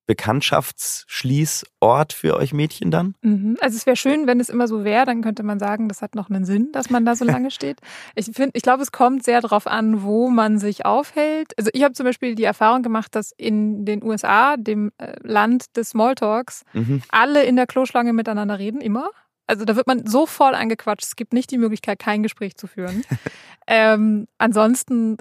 Bekanntschaftsschließort 0.07 2.13
für 2.13 2.37
euch 2.37 2.53
Mädchen 2.53 2.91
dann? 2.91 3.15
Mhm. 3.23 3.57
Also 3.61 3.77
es 3.77 3.87
wäre 3.87 3.97
schön, 3.97 4.27
wenn 4.27 4.41
es 4.41 4.49
immer 4.49 4.69
so 4.69 4.85
wäre, 4.85 5.07
dann 5.07 5.23
könnte 5.23 5.43
man 5.43 5.59
sagen, 5.59 5.89
das 5.89 6.03
hat 6.03 6.15
noch 6.15 6.31
einen 6.31 6.45
Sinn, 6.45 6.71
dass 6.73 6.91
man 6.91 7.05
da 7.05 7.17
so 7.17 7.25
lange 7.25 7.51
steht. 7.51 7.79
Ich 8.15 8.27
finde, 8.27 8.51
ich 8.55 8.63
glaube, 8.63 8.83
es 8.83 8.93
kommt 8.93 9.25
sehr 9.25 9.41
darauf 9.41 9.67
an, 9.67 10.03
wo 10.03 10.29
man 10.29 10.59
sich 10.59 10.85
aufhält. 10.85 11.57
Also 11.59 11.71
ich 11.73 11.83
habe 11.85 11.95
zum 11.95 12.05
Beispiel 12.05 12.35
die 12.35 12.45
Erfahrung 12.45 12.83
gemacht, 12.83 13.15
dass 13.15 13.33
in 13.37 13.85
den 13.85 14.03
USA, 14.03 14.57
dem 14.57 14.93
äh, 14.99 15.15
Land 15.23 15.77
des 15.77 15.91
Smalltalks, 15.91 16.65
mhm. 16.73 17.03
alle 17.11 17.45
in 17.45 17.57
der 17.57 17.67
Kloschlange 17.67 18.13
miteinander 18.13 18.59
reden, 18.59 18.81
immer. 18.81 19.11
Also 19.47 19.65
da 19.65 19.77
wird 19.77 19.87
man 19.87 20.07
so 20.07 20.27
voll 20.27 20.55
angequatscht, 20.55 21.05
es 21.05 21.17
gibt 21.17 21.33
nicht 21.33 21.51
die 21.51 21.59
Möglichkeit, 21.59 21.99
kein 21.99 22.23
Gespräch 22.23 22.57
zu 22.57 22.67
führen. 22.67 23.05
ähm, 23.67 24.27
ansonsten 24.39 25.17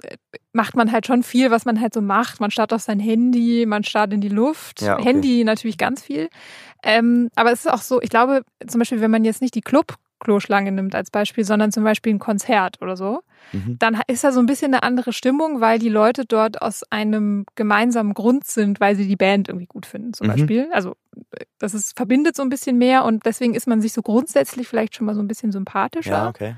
macht 0.52 0.76
man 0.76 0.92
halt 0.92 1.06
schon 1.06 1.22
viel, 1.22 1.50
was 1.50 1.64
man 1.64 1.80
halt 1.80 1.92
so 1.92 2.00
macht. 2.00 2.40
Man 2.40 2.50
starrt 2.50 2.72
auf 2.72 2.82
sein 2.82 3.00
Handy, 3.00 3.66
man 3.66 3.84
starrt 3.84 4.12
in 4.12 4.20
die 4.20 4.28
Luft. 4.28 4.80
Ja, 4.80 4.94
okay. 4.94 5.04
Handy 5.04 5.44
natürlich 5.44 5.78
ganz 5.78 6.02
viel. 6.02 6.28
Ähm, 6.82 7.30
aber 7.34 7.52
es 7.52 7.60
ist 7.60 7.70
auch 7.70 7.82
so, 7.82 8.00
ich 8.00 8.10
glaube, 8.10 8.42
zum 8.66 8.78
Beispiel, 8.78 9.00
wenn 9.00 9.10
man 9.10 9.24
jetzt 9.24 9.42
nicht 9.42 9.54
die 9.54 9.60
Club 9.60 9.94
Kloschlange 10.22 10.72
nimmt 10.72 10.94
als 10.94 11.10
Beispiel, 11.10 11.44
sondern 11.44 11.72
zum 11.72 11.84
Beispiel 11.84 12.14
ein 12.14 12.18
Konzert 12.18 12.80
oder 12.80 12.96
so, 12.96 13.20
mhm. 13.52 13.76
dann 13.78 14.00
ist 14.06 14.24
da 14.24 14.32
so 14.32 14.40
ein 14.40 14.46
bisschen 14.46 14.72
eine 14.72 14.82
andere 14.82 15.12
Stimmung, 15.12 15.60
weil 15.60 15.78
die 15.78 15.88
Leute 15.88 16.24
dort 16.24 16.62
aus 16.62 16.82
einem 16.90 17.44
gemeinsamen 17.54 18.14
Grund 18.14 18.46
sind, 18.46 18.80
weil 18.80 18.96
sie 18.96 19.06
die 19.06 19.16
Band 19.16 19.48
irgendwie 19.48 19.66
gut 19.66 19.86
finden, 19.86 20.14
zum 20.14 20.28
mhm. 20.28 20.32
Beispiel. 20.32 20.68
Also 20.72 20.96
das 21.58 21.74
ist, 21.74 21.96
verbindet 21.96 22.36
so 22.36 22.42
ein 22.42 22.48
bisschen 22.48 22.78
mehr 22.78 23.04
und 23.04 23.26
deswegen 23.26 23.54
ist 23.54 23.66
man 23.66 23.80
sich 23.80 23.92
so 23.92 24.02
grundsätzlich 24.02 24.68
vielleicht 24.68 24.96
schon 24.96 25.06
mal 25.06 25.14
so 25.14 25.20
ein 25.20 25.28
bisschen 25.28 25.52
sympathischer. 25.52 26.10
Ja, 26.10 26.28
okay. 26.28 26.56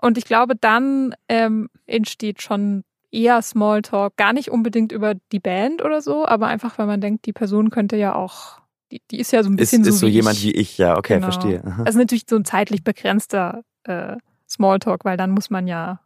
Und 0.00 0.16
ich 0.16 0.24
glaube, 0.24 0.54
dann 0.56 1.14
ähm, 1.28 1.68
entsteht 1.86 2.40
schon 2.40 2.84
eher 3.12 3.42
Smalltalk, 3.42 4.16
gar 4.16 4.32
nicht 4.32 4.50
unbedingt 4.50 4.92
über 4.92 5.14
die 5.32 5.40
Band 5.40 5.84
oder 5.84 6.00
so, 6.00 6.26
aber 6.26 6.46
einfach, 6.46 6.78
weil 6.78 6.86
man 6.86 7.00
denkt, 7.00 7.26
die 7.26 7.32
Person 7.32 7.70
könnte 7.70 7.96
ja 7.96 8.14
auch, 8.14 8.59
die, 8.90 9.02
die 9.10 9.18
ist 9.18 9.32
ja 9.32 9.42
so 9.42 9.50
ein 9.50 9.56
bisschen 9.56 9.82
ist, 9.82 9.88
so. 9.88 9.94
Ist 9.94 10.00
so 10.00 10.06
jemand 10.06 10.38
ich. 10.38 10.44
wie 10.44 10.52
ich, 10.52 10.78
ja, 10.78 10.96
okay, 10.96 11.14
genau. 11.14 11.30
verstehe. 11.30 11.64
Aha. 11.64 11.84
Also 11.84 11.98
natürlich 11.98 12.24
so 12.28 12.36
ein 12.36 12.44
zeitlich 12.44 12.82
begrenzter 12.82 13.62
äh, 13.84 14.16
Smalltalk, 14.48 15.04
weil 15.04 15.16
dann 15.16 15.30
muss 15.30 15.50
man 15.50 15.66
ja 15.66 16.00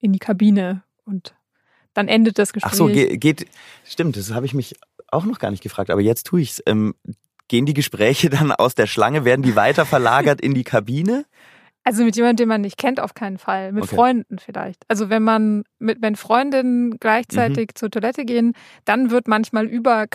in 0.00 0.12
die 0.12 0.18
Kabine 0.18 0.82
und 1.04 1.34
dann 1.94 2.08
endet 2.08 2.38
das 2.38 2.52
Gespräch. 2.52 2.72
Ach 2.72 2.76
so, 2.76 2.86
geht, 2.86 3.20
geht 3.20 3.46
stimmt, 3.84 4.16
das 4.16 4.32
habe 4.32 4.46
ich 4.46 4.54
mich 4.54 4.76
auch 5.08 5.24
noch 5.24 5.38
gar 5.38 5.50
nicht 5.50 5.62
gefragt, 5.62 5.90
aber 5.90 6.00
jetzt 6.00 6.26
tue 6.26 6.40
ich's. 6.40 6.62
Ähm, 6.66 6.94
gehen 7.48 7.66
die 7.66 7.74
Gespräche 7.74 8.30
dann 8.30 8.52
aus 8.52 8.74
der 8.74 8.86
Schlange, 8.86 9.24
werden 9.24 9.42
die 9.42 9.56
weiter 9.56 9.84
verlagert 9.84 10.40
in 10.40 10.54
die 10.54 10.64
Kabine? 10.64 11.26
Also 11.82 12.04
mit 12.04 12.14
jemandem, 12.14 12.44
den 12.44 12.48
man 12.48 12.60
nicht 12.60 12.76
kennt, 12.76 13.00
auf 13.00 13.14
keinen 13.14 13.38
Fall. 13.38 13.72
Mit 13.72 13.84
okay. 13.84 13.96
Freunden 13.96 14.38
vielleicht. 14.38 14.84
Also 14.88 15.08
wenn 15.08 15.22
man 15.22 15.64
mit, 15.78 16.02
wenn 16.02 16.14
Freundinnen 16.14 16.98
gleichzeitig 17.00 17.70
mhm. 17.70 17.74
zur 17.74 17.90
Toilette 17.90 18.24
gehen, 18.24 18.52
dann 18.84 19.10
wird 19.10 19.28
manchmal 19.28 19.66
über 19.66 20.06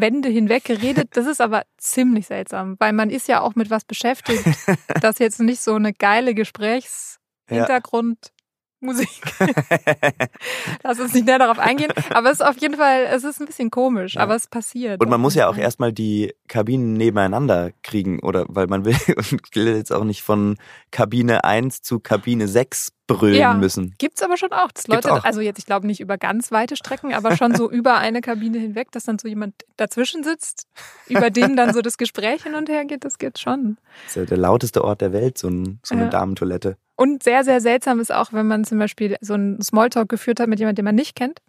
Kabinenwände 0.00 0.28
hinweg 0.28 0.64
geredet. 0.64 1.10
Das 1.12 1.26
ist 1.26 1.40
aber 1.40 1.62
ziemlich 1.76 2.26
seltsam, 2.26 2.76
weil 2.78 2.92
man 2.92 3.10
ist 3.10 3.28
ja 3.28 3.40
auch 3.40 3.54
mit 3.54 3.70
was 3.70 3.84
beschäftigt, 3.84 4.44
das 5.00 5.18
jetzt 5.18 5.40
nicht 5.40 5.60
so 5.60 5.74
eine 5.74 5.92
geile 5.92 6.34
Gesprächshintergrund 6.34 8.32
Musik. 8.80 9.08
Lass 10.82 10.98
uns 10.98 11.12
nicht 11.12 11.26
näher 11.26 11.38
darauf 11.38 11.58
eingehen. 11.58 11.92
Aber 12.14 12.30
es 12.30 12.40
ist 12.40 12.46
auf 12.46 12.56
jeden 12.58 12.76
Fall, 12.76 13.04
es 13.10 13.24
ist 13.24 13.40
ein 13.40 13.46
bisschen 13.46 13.70
komisch, 13.70 14.14
ja. 14.14 14.22
aber 14.22 14.34
es 14.34 14.46
passiert. 14.46 15.00
Und 15.00 15.10
man 15.10 15.20
muss 15.20 15.34
ja 15.34 15.48
auch 15.48 15.56
erstmal 15.56 15.92
die 15.92 16.34
Kabinen 16.48 16.94
nebeneinander 16.94 17.72
kriegen, 17.82 18.20
oder 18.20 18.46
weil 18.48 18.66
man 18.66 18.84
will 18.84 18.96
und 19.16 19.54
will 19.54 19.76
jetzt 19.76 19.92
auch 19.92 20.04
nicht 20.04 20.22
von 20.22 20.56
Kabine 20.90 21.44
1 21.44 21.82
zu 21.82 22.00
Kabine 22.00 22.48
6 22.48 22.92
brüllen 23.06 23.36
ja, 23.36 23.54
müssen. 23.54 23.94
Gibt's 23.98 24.22
aber 24.22 24.36
schon 24.36 24.52
auch. 24.52 24.70
Das 24.72 24.86
Leute, 24.86 25.12
auch. 25.12 25.24
also 25.24 25.40
jetzt, 25.40 25.58
ich 25.58 25.66
glaube 25.66 25.86
nicht 25.86 26.00
über 26.00 26.16
ganz 26.16 26.52
weite 26.52 26.76
Strecken, 26.76 27.12
aber 27.12 27.36
schon 27.36 27.54
so 27.54 27.70
über 27.70 27.98
eine 27.98 28.20
Kabine 28.20 28.58
hinweg, 28.58 28.92
dass 28.92 29.04
dann 29.04 29.18
so 29.18 29.28
jemand 29.28 29.54
dazwischen 29.76 30.22
sitzt, 30.22 30.66
über 31.08 31.30
den 31.30 31.56
dann 31.56 31.74
so 31.74 31.82
das 31.82 31.98
Gespräch 31.98 32.44
hin 32.44 32.54
und 32.54 32.68
her 32.68 32.84
geht, 32.84 33.04
das 33.04 33.18
gibt's 33.18 33.40
schon. 33.40 33.78
Das 34.04 34.12
ist 34.12 34.16
ja 34.16 34.24
der 34.24 34.38
lauteste 34.38 34.84
Ort 34.84 35.00
der 35.00 35.12
Welt, 35.12 35.38
so, 35.38 35.48
ein, 35.48 35.80
so 35.82 35.94
eine 35.94 36.04
ja. 36.04 36.10
Damentoilette. 36.10 36.76
Und 37.00 37.22
sehr, 37.22 37.44
sehr 37.44 37.62
seltsam 37.62 37.98
ist 37.98 38.12
auch, 38.12 38.34
wenn 38.34 38.46
man 38.46 38.64
zum 38.64 38.78
Beispiel 38.78 39.16
so 39.22 39.32
einen 39.32 39.62
Smalltalk 39.62 40.10
geführt 40.10 40.38
hat 40.38 40.48
mit 40.48 40.58
jemandem, 40.58 40.76
den 40.76 40.84
man 40.84 40.94
nicht 40.94 41.16
kennt. 41.16 41.40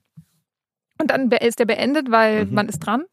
Und 0.97 1.11
dann 1.11 1.29
ist 1.29 1.59
der 1.59 1.65
beendet, 1.65 2.09
weil 2.09 2.45
mhm. 2.45 2.53
man 2.53 2.69
ist 2.69 2.79
dran. 2.79 3.03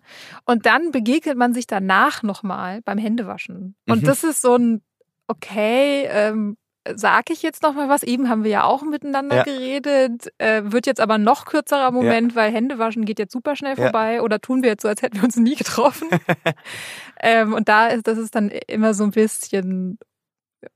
Und 0.45 0.65
dann 0.65 0.93
begegnet 0.93 1.37
man 1.37 1.53
sich 1.53 1.67
danach 1.67 2.23
nochmal 2.23 2.81
beim 2.83 2.97
Händewaschen. 2.97 3.75
Und 3.89 4.03
mhm. 4.03 4.07
das 4.07 4.23
ist 4.23 4.41
so 4.41 4.55
ein, 4.55 4.83
okay, 5.27 6.07
ähm, 6.13 6.57
sage 6.95 7.33
ich 7.33 7.43
jetzt 7.43 7.65
noch 7.65 7.75
mal 7.75 7.89
was? 7.89 8.05
Eben 8.05 8.29
haben 8.29 8.45
wir 8.45 8.53
ja 8.53 8.63
auch 8.63 8.83
miteinander 8.83 9.39
Ja. 9.39 9.43
geredet. 9.43 10.29
Äh, 10.39 10.63
wird 10.67 10.87
jetzt 10.87 11.01
aber 11.01 11.19
noch 11.19 11.45
kürzerer 11.45 11.91
Moment, 11.91 12.37
weil 12.37 12.53
Händewaschen 12.53 13.05
geht 13.05 13.19
jetzt 13.19 13.33
super 13.33 13.57
schnell 13.57 13.77
Ja. 13.77 13.83
vorbei. 13.83 14.23
Oder 14.23 14.41
tun 14.41 14.63
wir 14.63 14.71
jetzt 14.71 14.83
so, 14.83 14.89
als 14.89 15.03
hätten 15.03 15.17
wir 15.17 15.25
uns 15.25 15.35
nie 15.35 15.57
getroffen. 15.57 16.09
ähm, 17.21 17.53
und 17.53 17.69
da 17.69 17.89
ist, 17.89 18.07
das 18.07 18.17
ist 18.17 18.37
dann 18.37 18.49
immer 18.69 18.95
so 18.95 19.03
ein 19.03 19.11
bisschen, 19.11 19.99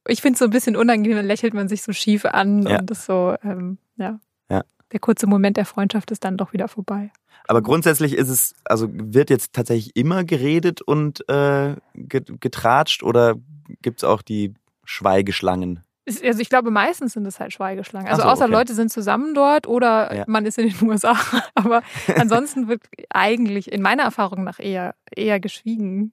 ich 0.06 0.20
finde 0.20 0.34
es 0.34 0.38
so 0.38 0.44
ein 0.44 0.50
bisschen 0.50 0.76
unangenehm, 0.76 1.16
dann 1.16 1.26
lächelt 1.26 1.54
man 1.54 1.68
sich 1.68 1.82
so 1.82 1.92
schief 1.92 2.24
an 2.24 2.62
Ja. 2.62 2.78
und 2.80 2.90
ist 2.90 3.04
so, 3.06 3.34
ähm, 3.42 3.78
ja. 3.96 4.20
Ja. 4.50 4.62
Der 4.92 5.00
kurze 5.00 5.26
Moment 5.26 5.56
der 5.56 5.64
Freundschaft 5.66 6.10
ist 6.10 6.24
dann 6.24 6.36
doch 6.36 6.52
wieder 6.52 6.68
vorbei. 6.68 7.10
Aber 7.48 7.62
grundsätzlich 7.62 8.14
ist 8.14 8.28
es, 8.28 8.54
also 8.64 8.88
wird 8.92 9.30
jetzt 9.30 9.52
tatsächlich 9.52 9.96
immer 9.96 10.22
geredet 10.24 10.80
und 10.82 11.28
äh, 11.28 11.74
get- 11.94 12.40
getratscht 12.40 13.02
oder 13.02 13.34
gibt's 13.82 14.04
auch 14.04 14.22
die 14.22 14.54
Schweigeschlangen? 14.84 15.80
Also 16.24 16.40
ich 16.40 16.48
glaube, 16.48 16.70
meistens 16.70 17.12
sind 17.12 17.26
es 17.26 17.38
halt 17.40 17.52
Schweigeschlangen. 17.52 18.08
Also 18.08 18.22
so, 18.22 18.28
außer 18.28 18.44
okay. 18.44 18.52
Leute 18.52 18.74
sind 18.74 18.90
zusammen 18.92 19.34
dort 19.34 19.66
oder 19.68 20.14
Ja. 20.14 20.24
man 20.26 20.44
ist 20.46 20.58
in 20.58 20.68
den 20.68 20.82
USA. 20.88 21.16
Aber 21.54 21.82
ansonsten 22.16 22.68
wird 22.68 22.82
eigentlich 23.10 23.70
in 23.72 23.82
meiner 23.82 24.02
Erfahrung 24.04 24.44
nach 24.44 24.58
eher, 24.58 24.94
eher 25.14 25.40
geschwiegen. 25.40 26.12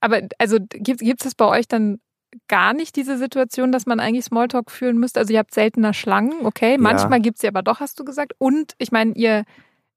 Aber 0.00 0.20
also 0.38 0.58
gibt 0.60 1.00
gibt 1.00 1.24
es 1.24 1.34
bei 1.34 1.46
euch 1.46 1.68
dann 1.68 2.00
gar 2.48 2.72
nicht 2.72 2.96
diese 2.96 3.18
Situation, 3.18 3.72
dass 3.72 3.86
man 3.86 4.00
eigentlich 4.00 4.24
Smalltalk 4.24 4.70
führen 4.70 4.98
müsste? 4.98 5.20
Also 5.20 5.32
ihr 5.32 5.38
habt 5.38 5.54
seltener 5.54 5.92
Schlangen, 5.94 6.44
okay. 6.46 6.78
Manchmal 6.78 7.20
gibt 7.20 7.36
es 7.36 7.40
sie 7.42 7.48
aber 7.48 7.62
doch, 7.62 7.80
hast 7.80 7.98
du 7.98 8.04
gesagt. 8.04 8.32
Und 8.38 8.74
ich 8.78 8.92
meine, 8.92 9.12
ihr 9.14 9.44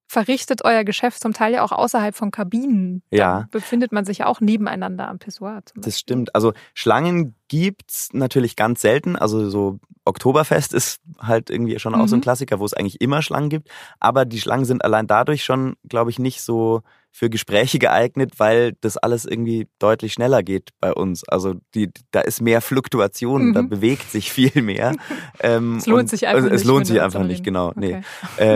verrichtet 0.07 0.63
euer 0.63 0.83
Geschäft 0.83 1.21
zum 1.21 1.33
Teil 1.33 1.53
ja 1.53 1.63
auch 1.63 1.71
außerhalb 1.71 2.13
von 2.15 2.29
Kabinen. 2.29 3.01
Da 3.09 3.17
Ja. 3.17 3.47
befindet 3.49 3.91
man 3.91 4.05
sich 4.05 4.19
ja 4.19 4.27
auch 4.27 4.41
nebeneinander 4.41 5.07
am 5.07 5.17
Pissoir. 5.17 5.61
Zum 5.65 5.81
Das 5.81 5.97
stimmt. 5.97 6.35
Also 6.35 6.53
Schlangen 6.75 7.35
gibt's 7.47 8.09
natürlich 8.13 8.55
ganz 8.55 8.81
selten. 8.81 9.15
Also 9.15 9.49
so 9.49 9.79
Oktoberfest 10.05 10.73
ist 10.73 11.01
halt 11.19 11.49
irgendwie 11.49 11.79
schon 11.79 11.95
auch 11.95 12.07
so 12.07 12.15
ein 12.15 12.19
Mhm. 12.19 12.23
Klassiker, 12.23 12.59
wo 12.59 12.65
es 12.65 12.73
eigentlich 12.73 13.01
immer 13.01 13.21
Schlangen 13.23 13.49
gibt. 13.49 13.69
Aber 13.99 14.25
die 14.25 14.39
Schlangen 14.39 14.65
sind 14.65 14.83
allein 14.83 15.07
dadurch 15.07 15.43
schon, 15.43 15.77
glaube 15.87 16.11
ich, 16.11 16.19
nicht 16.19 16.41
so 16.41 16.81
für 17.15 17.29
Gespräche 17.29 17.77
geeignet, 17.77 18.33
weil 18.39 18.73
das 18.81 18.97
alles 18.97 19.25
irgendwie 19.25 19.67
deutlich 19.77 20.13
schneller 20.13 20.41
geht 20.41 20.71
bei 20.79 20.91
uns. 20.91 21.23
Also 21.29 21.53
die, 21.75 21.91
da 22.09 22.21
ist 22.21 22.41
mehr 22.41 22.59
Fluktuation, 22.59 23.53
da 23.53 23.61
Mhm. 23.61 23.69
bewegt 23.69 24.09
sich 24.09 24.31
viel 24.31 24.61
mehr. 24.63 24.95
Ähm, 25.39 25.77
Es 25.77 25.85
lohnt 25.85 26.09
sich 26.09 26.25
einfach 26.25 26.43
also, 26.43 26.47
Es 26.55 26.61
nicht. 26.61 26.67
lohnt 26.67 26.87
sich 26.87 27.01
einfach 27.01 27.21
nicht, 27.21 27.33
reden. 27.39 27.43
genau. 27.43 27.71
Nee. 27.75 27.97
Okay. 27.97 28.03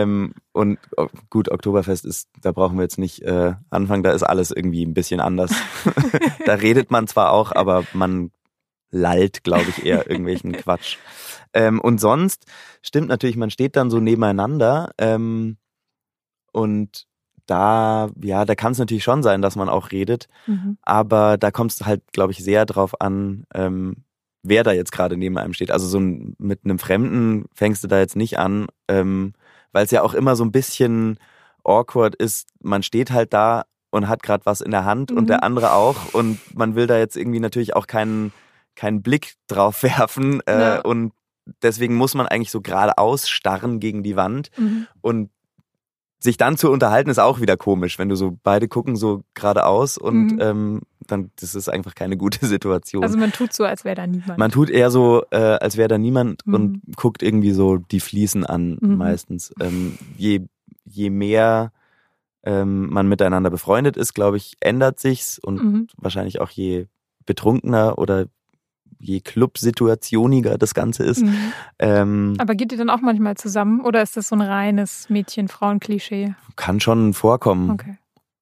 Ähm, 0.01 0.33
und 0.53 0.79
oh, 0.97 1.07
gut, 1.29 1.49
Oktoberfest 1.51 2.03
ist, 2.05 2.29
da 2.41 2.51
brauchen 2.51 2.77
wir 2.77 2.83
jetzt 2.83 2.97
nicht 2.97 3.21
äh, 3.21 3.53
anfangen, 3.69 4.01
da 4.03 4.11
ist 4.11 4.23
alles 4.23 4.49
irgendwie 4.51 4.83
ein 4.85 4.93
bisschen 4.95 5.19
anders. 5.19 5.51
da 6.45 6.53
redet 6.55 6.89
man 6.89 7.05
zwar 7.07 7.31
auch, 7.33 7.51
aber 7.51 7.83
man 7.93 8.31
lallt, 8.89 9.43
glaube 9.43 9.65
ich, 9.69 9.85
eher 9.85 10.09
irgendwelchen 10.09 10.51
Quatsch. 10.57 10.97
Ähm, 11.53 11.79
und 11.79 11.99
sonst 11.99 12.45
stimmt 12.81 13.09
natürlich, 13.09 13.37
man 13.37 13.51
steht 13.51 13.75
dann 13.75 13.91
so 13.91 13.99
nebeneinander 13.99 14.91
ähm, 14.97 15.57
und 16.51 17.05
da, 17.47 18.09
ja, 18.21 18.45
da 18.45 18.53
kann 18.55 18.73
es 18.73 18.77
natürlich 18.77 19.03
schon 19.03 19.23
sein, 19.23 19.41
dass 19.41 19.55
man 19.55 19.69
auch 19.69 19.91
redet, 19.91 20.27
Mhm. 20.45 20.77
aber 20.83 21.37
da 21.37 21.49
kommt 21.51 21.71
es 21.71 21.85
halt, 21.85 22.01
glaube 22.11 22.31
ich, 22.33 22.43
sehr 22.43 22.65
drauf 22.65 23.01
an, 23.01 23.45
ähm, 23.53 24.03
wer 24.43 24.63
da 24.63 24.71
jetzt 24.71 24.91
gerade 24.91 25.17
neben 25.17 25.37
einem 25.37 25.53
steht. 25.53 25.71
Also 25.71 25.87
so 25.87 25.99
ein, 25.99 26.35
mit 26.37 26.61
einem 26.63 26.77
Fremden 26.79 27.45
fängst 27.53 27.83
du 27.83 27.87
da 27.87 27.99
jetzt 27.99 28.15
nicht 28.15 28.37
an, 28.37 28.67
ähm, 28.87 29.33
weil 29.71 29.83
es 29.85 29.91
ja 29.91 30.01
auch 30.03 30.13
immer 30.13 30.35
so 30.35 30.45
ein 30.45 30.51
bisschen 30.51 31.17
awkward 31.63 32.15
ist. 32.15 32.47
Man 32.61 32.83
steht 32.83 33.11
halt 33.11 33.33
da 33.33 33.65
und 33.89 34.07
hat 34.07 34.23
gerade 34.23 34.45
was 34.45 34.61
in 34.61 34.71
der 34.71 34.85
Hand 34.85 35.11
Mhm. 35.11 35.17
und 35.17 35.29
der 35.29 35.43
andere 35.43 35.73
auch 35.73 36.13
und 36.13 36.39
man 36.55 36.75
will 36.75 36.87
da 36.87 36.97
jetzt 36.97 37.17
irgendwie 37.17 37.39
natürlich 37.39 37.75
auch 37.75 37.87
keinen 37.87 38.31
keinen 38.75 39.01
Blick 39.01 39.33
drauf 39.47 39.81
werfen 40.09 40.41
äh, 40.45 40.59
Ja. 40.59 40.81
und 40.81 41.11
deswegen 41.63 41.95
muss 41.95 42.13
man 42.13 42.27
eigentlich 42.27 42.51
so 42.51 42.61
geradeaus 42.61 43.27
starren 43.29 43.79
gegen 43.79 44.03
die 44.03 44.15
Wand 44.15 44.49
Mhm. 44.57 44.87
und 45.01 45.29
sich 46.19 46.37
dann 46.37 46.57
zu 46.57 46.71
unterhalten 46.71 47.09
ist 47.09 47.19
auch 47.19 47.39
wieder 47.41 47.57
komisch, 47.57 47.99
wenn 47.99 48.09
du 48.09 48.15
so 48.15 48.37
beide 48.43 48.67
gucken 48.67 48.95
so 48.95 49.23
geradeaus 49.35 49.97
und 49.97 50.31
Mhm. 50.33 50.37
ähm, 50.39 50.81
dann 51.05 51.31
das 51.39 51.53
ist 51.55 51.69
einfach 51.69 51.93
keine 51.95 52.17
gute 52.17 52.39
Situation. 52.45 53.03
Also 53.03 53.17
man 53.17 53.31
tut 53.31 53.53
so, 53.53 53.63
als 53.65 53.85
wäre 53.85 53.95
da 53.95 54.07
niemand. 54.07 54.37
man 54.37 54.51
tut 54.51 54.69
eher 54.69 54.89
so, 54.89 55.23
äh, 55.31 55.37
als 55.37 55.77
wäre 55.77 55.87
da 55.87 55.97
niemand 55.97 56.45
Mhm. 56.47 56.53
und 56.53 56.81
guckt 56.95 57.21
irgendwie 57.21 57.51
so 57.51 57.77
die 57.77 57.99
Fliesen 57.99 58.45
an 58.45 58.77
Mhm. 58.81 58.97
meistens. 58.97 59.53
Ähm, 59.61 59.97
je, 60.15 60.41
je 60.85 61.09
mehr 61.11 61.71
ähm, 62.43 62.89
man 62.89 63.07
miteinander 63.07 63.49
befreundet 63.49 63.97
ist, 63.97 64.13
glaube 64.13 64.37
ich, 64.37 64.55
ändert 64.59 64.99
sich's 64.99 65.37
und 65.37 65.61
Mhm. 65.63 65.87
wahrscheinlich 65.97 66.39
auch 66.41 66.49
je 66.49 66.87
betrunkener 67.25 67.97
oder 67.97 68.25
je 68.99 69.19
clubsituationiger 69.21 70.57
das 70.57 70.73
Ganze 70.73 71.03
ist. 71.03 71.23
Mhm. 71.23 71.53
Ähm, 71.79 72.33
Aber 72.39 72.55
geht 72.55 72.71
ihr 72.71 72.77
dann 72.77 72.89
auch 72.89 73.01
manchmal 73.01 73.35
zusammen 73.37 73.81
oder 73.81 74.01
ist 74.01 74.17
das 74.17 74.29
so 74.29 74.35
ein 74.35 74.41
reines 74.41 75.09
Mädchen-Frauen-Klischee? 75.09 76.35
kann 76.55 76.79
schon 76.79 77.13
vorkommen. 77.13 77.69
Okay. 77.71 77.97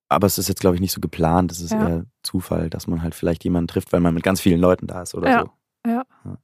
Aber 0.08 0.26
es 0.26 0.38
ist 0.38 0.48
jetzt, 0.48 0.60
glaube 0.60 0.76
ich, 0.76 0.80
nicht 0.80 0.92
so 0.92 1.00
geplant. 1.00 1.52
Es 1.52 1.60
ist 1.60 1.72
Ja. 1.72 1.86
eher 1.88 2.04
Zufall, 2.22 2.70
dass 2.70 2.86
man 2.86 3.02
halt 3.02 3.14
vielleicht 3.14 3.44
jemanden 3.44 3.68
trifft, 3.68 3.92
weil 3.92 4.00
man 4.00 4.14
mit 4.14 4.22
ganz 4.22 4.40
vielen 4.40 4.60
Leuten 4.60 4.86
da 4.86 5.02
ist 5.02 5.14
oder 5.14 5.28
Ja. 5.30 5.40
so. 5.42 5.50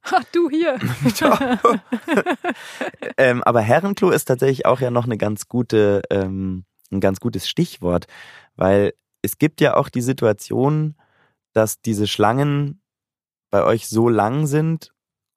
Ha, 0.04 0.20
du 0.32 0.48
hier. 0.50 0.78
ähm, 3.16 3.42
aber 3.42 3.60
Herrenklo 3.60 4.10
ist 4.10 4.26
tatsächlich 4.26 4.66
auch 4.66 4.80
ja 4.80 4.90
noch 4.90 5.04
eine 5.04 5.16
ganz 5.18 5.48
gute, 5.48 6.02
ähm, 6.10 6.64
ein 6.90 7.00
ganz 7.00 7.20
gutes 7.20 7.48
Stichwort, 7.48 8.06
weil 8.56 8.92
es 9.22 9.38
gibt 9.38 9.60
ja 9.60 9.76
auch 9.76 9.88
die 9.88 10.00
Situation, 10.02 10.94
dass 11.54 11.80
diese 11.80 12.06
Schlangen 12.06 12.80
bei 13.52 13.62
euch 13.64 13.86
so 13.88 14.08
lang 14.08 14.46
sind 14.48 14.90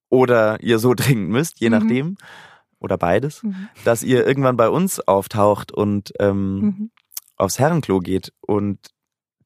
oder 0.10 0.60
ihr 0.64 0.80
so 0.80 0.94
dringend 0.96 1.30
müsst, 1.30 1.60
je 1.60 1.70
Mhm. 1.70 1.76
nachdem, 1.78 2.18
oder 2.80 2.98
beides, 2.98 3.44
Mhm. 3.44 3.70
dass 3.84 4.02
ihr 4.02 4.26
irgendwann 4.26 4.58
bei 4.58 4.70
uns 4.70 5.00
auftaucht 5.00 5.72
und 5.72 6.12
ähm, 6.20 6.60
Mhm. 6.60 6.92
aufs 7.38 7.60
Herrenklo 7.60 8.00
geht. 8.00 8.32
Und 8.42 8.80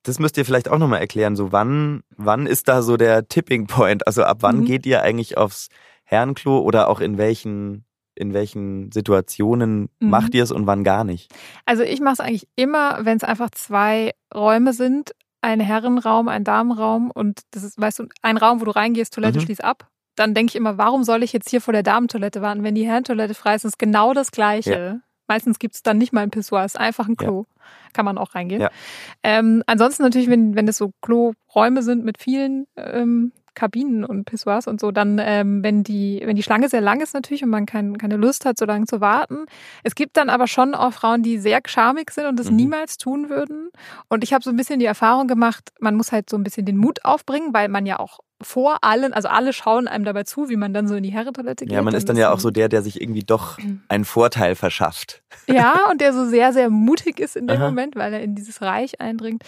das 0.03 0.19
müsst 0.19 0.37
ihr 0.37 0.45
vielleicht 0.45 0.69
auch 0.69 0.77
nochmal 0.77 0.99
erklären. 1.01 1.35
So, 1.35 1.51
wann, 1.51 2.03
wann 2.15 2.45
ist 2.47 2.67
da 2.69 2.81
so 2.81 2.95
der 2.95 3.27
Tipping 3.27 3.67
Point? 3.67 4.07
Also 4.07 4.23
ab 4.23 4.37
wann 4.41 4.59
Mhm. 4.61 4.65
geht 4.65 4.85
ihr 4.85 5.01
eigentlich 5.01 5.37
aufs 5.37 5.67
Herrenklo 6.03 6.59
oder 6.59 6.87
auch 6.87 6.99
in 7.01 7.17
welchen, 7.17 7.85
in 8.15 8.33
welchen 8.33 8.91
Situationen 8.91 9.89
Mhm. 9.99 10.09
macht 10.09 10.33
ihr 10.35 10.43
es 10.43 10.51
und 10.51 10.67
wann 10.67 10.83
gar 10.83 11.03
nicht? 11.03 11.31
Also 11.65 11.83
ich 11.83 12.01
mache 12.01 12.13
es 12.13 12.19
eigentlich 12.19 12.47
immer, 12.55 13.05
wenn 13.05 13.17
es 13.17 13.23
einfach 13.23 13.49
zwei 13.51 14.11
Räume 14.33 14.73
sind, 14.73 15.11
ein 15.41 15.59
Herrenraum, 15.59 16.27
ein 16.27 16.43
Damenraum 16.43 17.11
und 17.11 17.41
das 17.51 17.63
ist, 17.63 17.79
weißt 17.79 17.99
du, 17.99 18.07
ein 18.21 18.37
Raum, 18.37 18.61
wo 18.61 18.65
du 18.65 18.71
reingehst, 18.71 19.13
Toilette 19.13 19.39
Mhm. 19.39 19.43
schließt 19.43 19.63
ab. 19.63 19.87
Dann 20.15 20.33
denke 20.33 20.51
ich 20.51 20.55
immer, 20.55 20.77
warum 20.77 21.03
soll 21.03 21.23
ich 21.23 21.31
jetzt 21.31 21.49
hier 21.49 21.61
vor 21.61 21.71
der 21.73 21.83
Damentoilette 21.83 22.41
warten, 22.41 22.63
wenn 22.63 22.75
die 22.75 22.85
Herrentoilette 22.85 23.33
frei 23.33 23.55
ist, 23.55 23.63
ist 23.63 23.79
genau 23.79 24.13
das 24.13 24.31
Gleiche. 24.31 25.01
Meistens 25.27 25.59
gibt 25.59 25.75
es 25.75 25.83
dann 25.83 25.97
nicht 25.97 26.11
mal 26.11 26.21
ein 26.21 26.31
Pissoir, 26.31 26.63
es 26.65 26.73
ist 26.73 26.79
einfach 26.81 27.07
ein 27.07 27.15
Klo. 27.15 27.45
Kann 27.93 28.03
man 28.03 28.17
auch 28.17 28.35
reingehen. 28.35 28.61
Ja. 28.61 28.69
Ähm, 29.23 29.63
ansonsten 29.67 30.03
natürlich, 30.03 30.27
wenn, 30.29 30.55
wenn 30.55 30.67
es 30.67 30.77
so 30.77 30.91
Kloräume 31.01 31.83
sind 31.83 32.03
mit 32.03 32.17
vielen 32.17 32.65
ähm, 32.75 33.31
Kabinen 33.59 34.05
und 34.05 34.23
Pissoirs 34.23 34.67
und 34.67 34.79
so, 34.79 34.91
dann, 34.91 35.19
ähm, 35.21 35.61
wenn, 35.63 35.83
die, 35.83 36.21
wenn 36.23 36.37
die 36.37 36.43
Schlange 36.43 36.69
sehr 36.69 36.79
lang 36.79 37.01
ist 37.01 37.13
natürlich 37.13 37.43
und 37.43 37.49
man 37.49 37.65
kein, 37.65 37.97
keine 37.97 38.15
Lust 38.15 38.45
hat, 38.45 38.57
so 38.57 38.63
lange 38.65 38.85
zu 38.85 39.01
warten. 39.01 39.45
Es 39.83 39.95
gibt 39.95 40.15
dann 40.15 40.29
aber 40.29 40.47
schon 40.47 40.73
auch 40.75 40.93
Frauen, 40.93 41.23
die 41.23 41.37
sehr 41.39 41.59
schamig 41.65 42.11
sind 42.11 42.25
und 42.27 42.39
das 42.39 42.49
Mhm. 42.49 42.55
niemals 42.55 42.97
tun 42.97 43.29
würden. 43.29 43.69
Und 44.07 44.23
ich 44.23 44.31
habe 44.33 44.43
so 44.43 44.49
ein 44.49 44.55
bisschen 44.55 44.79
die 44.79 44.85
Erfahrung 44.85 45.27
gemacht, 45.27 45.71
man 45.81 45.95
muss 45.95 46.13
halt 46.13 46.29
so 46.29 46.37
ein 46.37 46.43
bisschen 46.43 46.65
den 46.65 46.77
Mut 46.77 47.03
aufbringen, 47.03 47.53
weil 47.53 47.67
man 47.67 47.85
ja 47.85 47.99
auch 47.99 48.19
vor 48.41 48.85
allen, 48.85 49.11
also 49.11 49.27
alle 49.27 49.51
schauen 49.51 49.89
einem 49.89 50.05
dabei 50.05 50.23
zu, 50.23 50.47
wie 50.47 50.55
man 50.55 50.73
dann 50.73 50.87
so 50.87 50.95
in 50.95 51.03
die 51.03 51.09
Herrentoilette 51.11 51.65
geht. 51.65 51.73
Ja, 51.73 51.81
man 51.81 51.93
ist 51.93 52.07
dann 52.07 52.15
ja 52.15 52.31
auch 52.31 52.39
so 52.39 52.51
der, 52.51 52.69
der 52.69 52.81
sich 52.81 53.01
irgendwie 53.01 53.23
doch 53.25 53.57
einen 53.89 54.05
Vorteil 54.05 54.55
verschafft. 54.55 55.21
ja, 55.47 55.89
und 55.91 55.99
der 55.99 56.13
so 56.13 56.25
sehr, 56.25 56.53
sehr 56.53 56.69
mutig 56.69 57.19
ist 57.19 57.35
in 57.35 57.47
dem 57.47 57.57
Aha. 57.57 57.65
Moment, 57.65 57.97
weil 57.97 58.13
er 58.13 58.21
in 58.21 58.35
dieses 58.35 58.61
Reich 58.61 59.01
eindringt. 59.01 59.43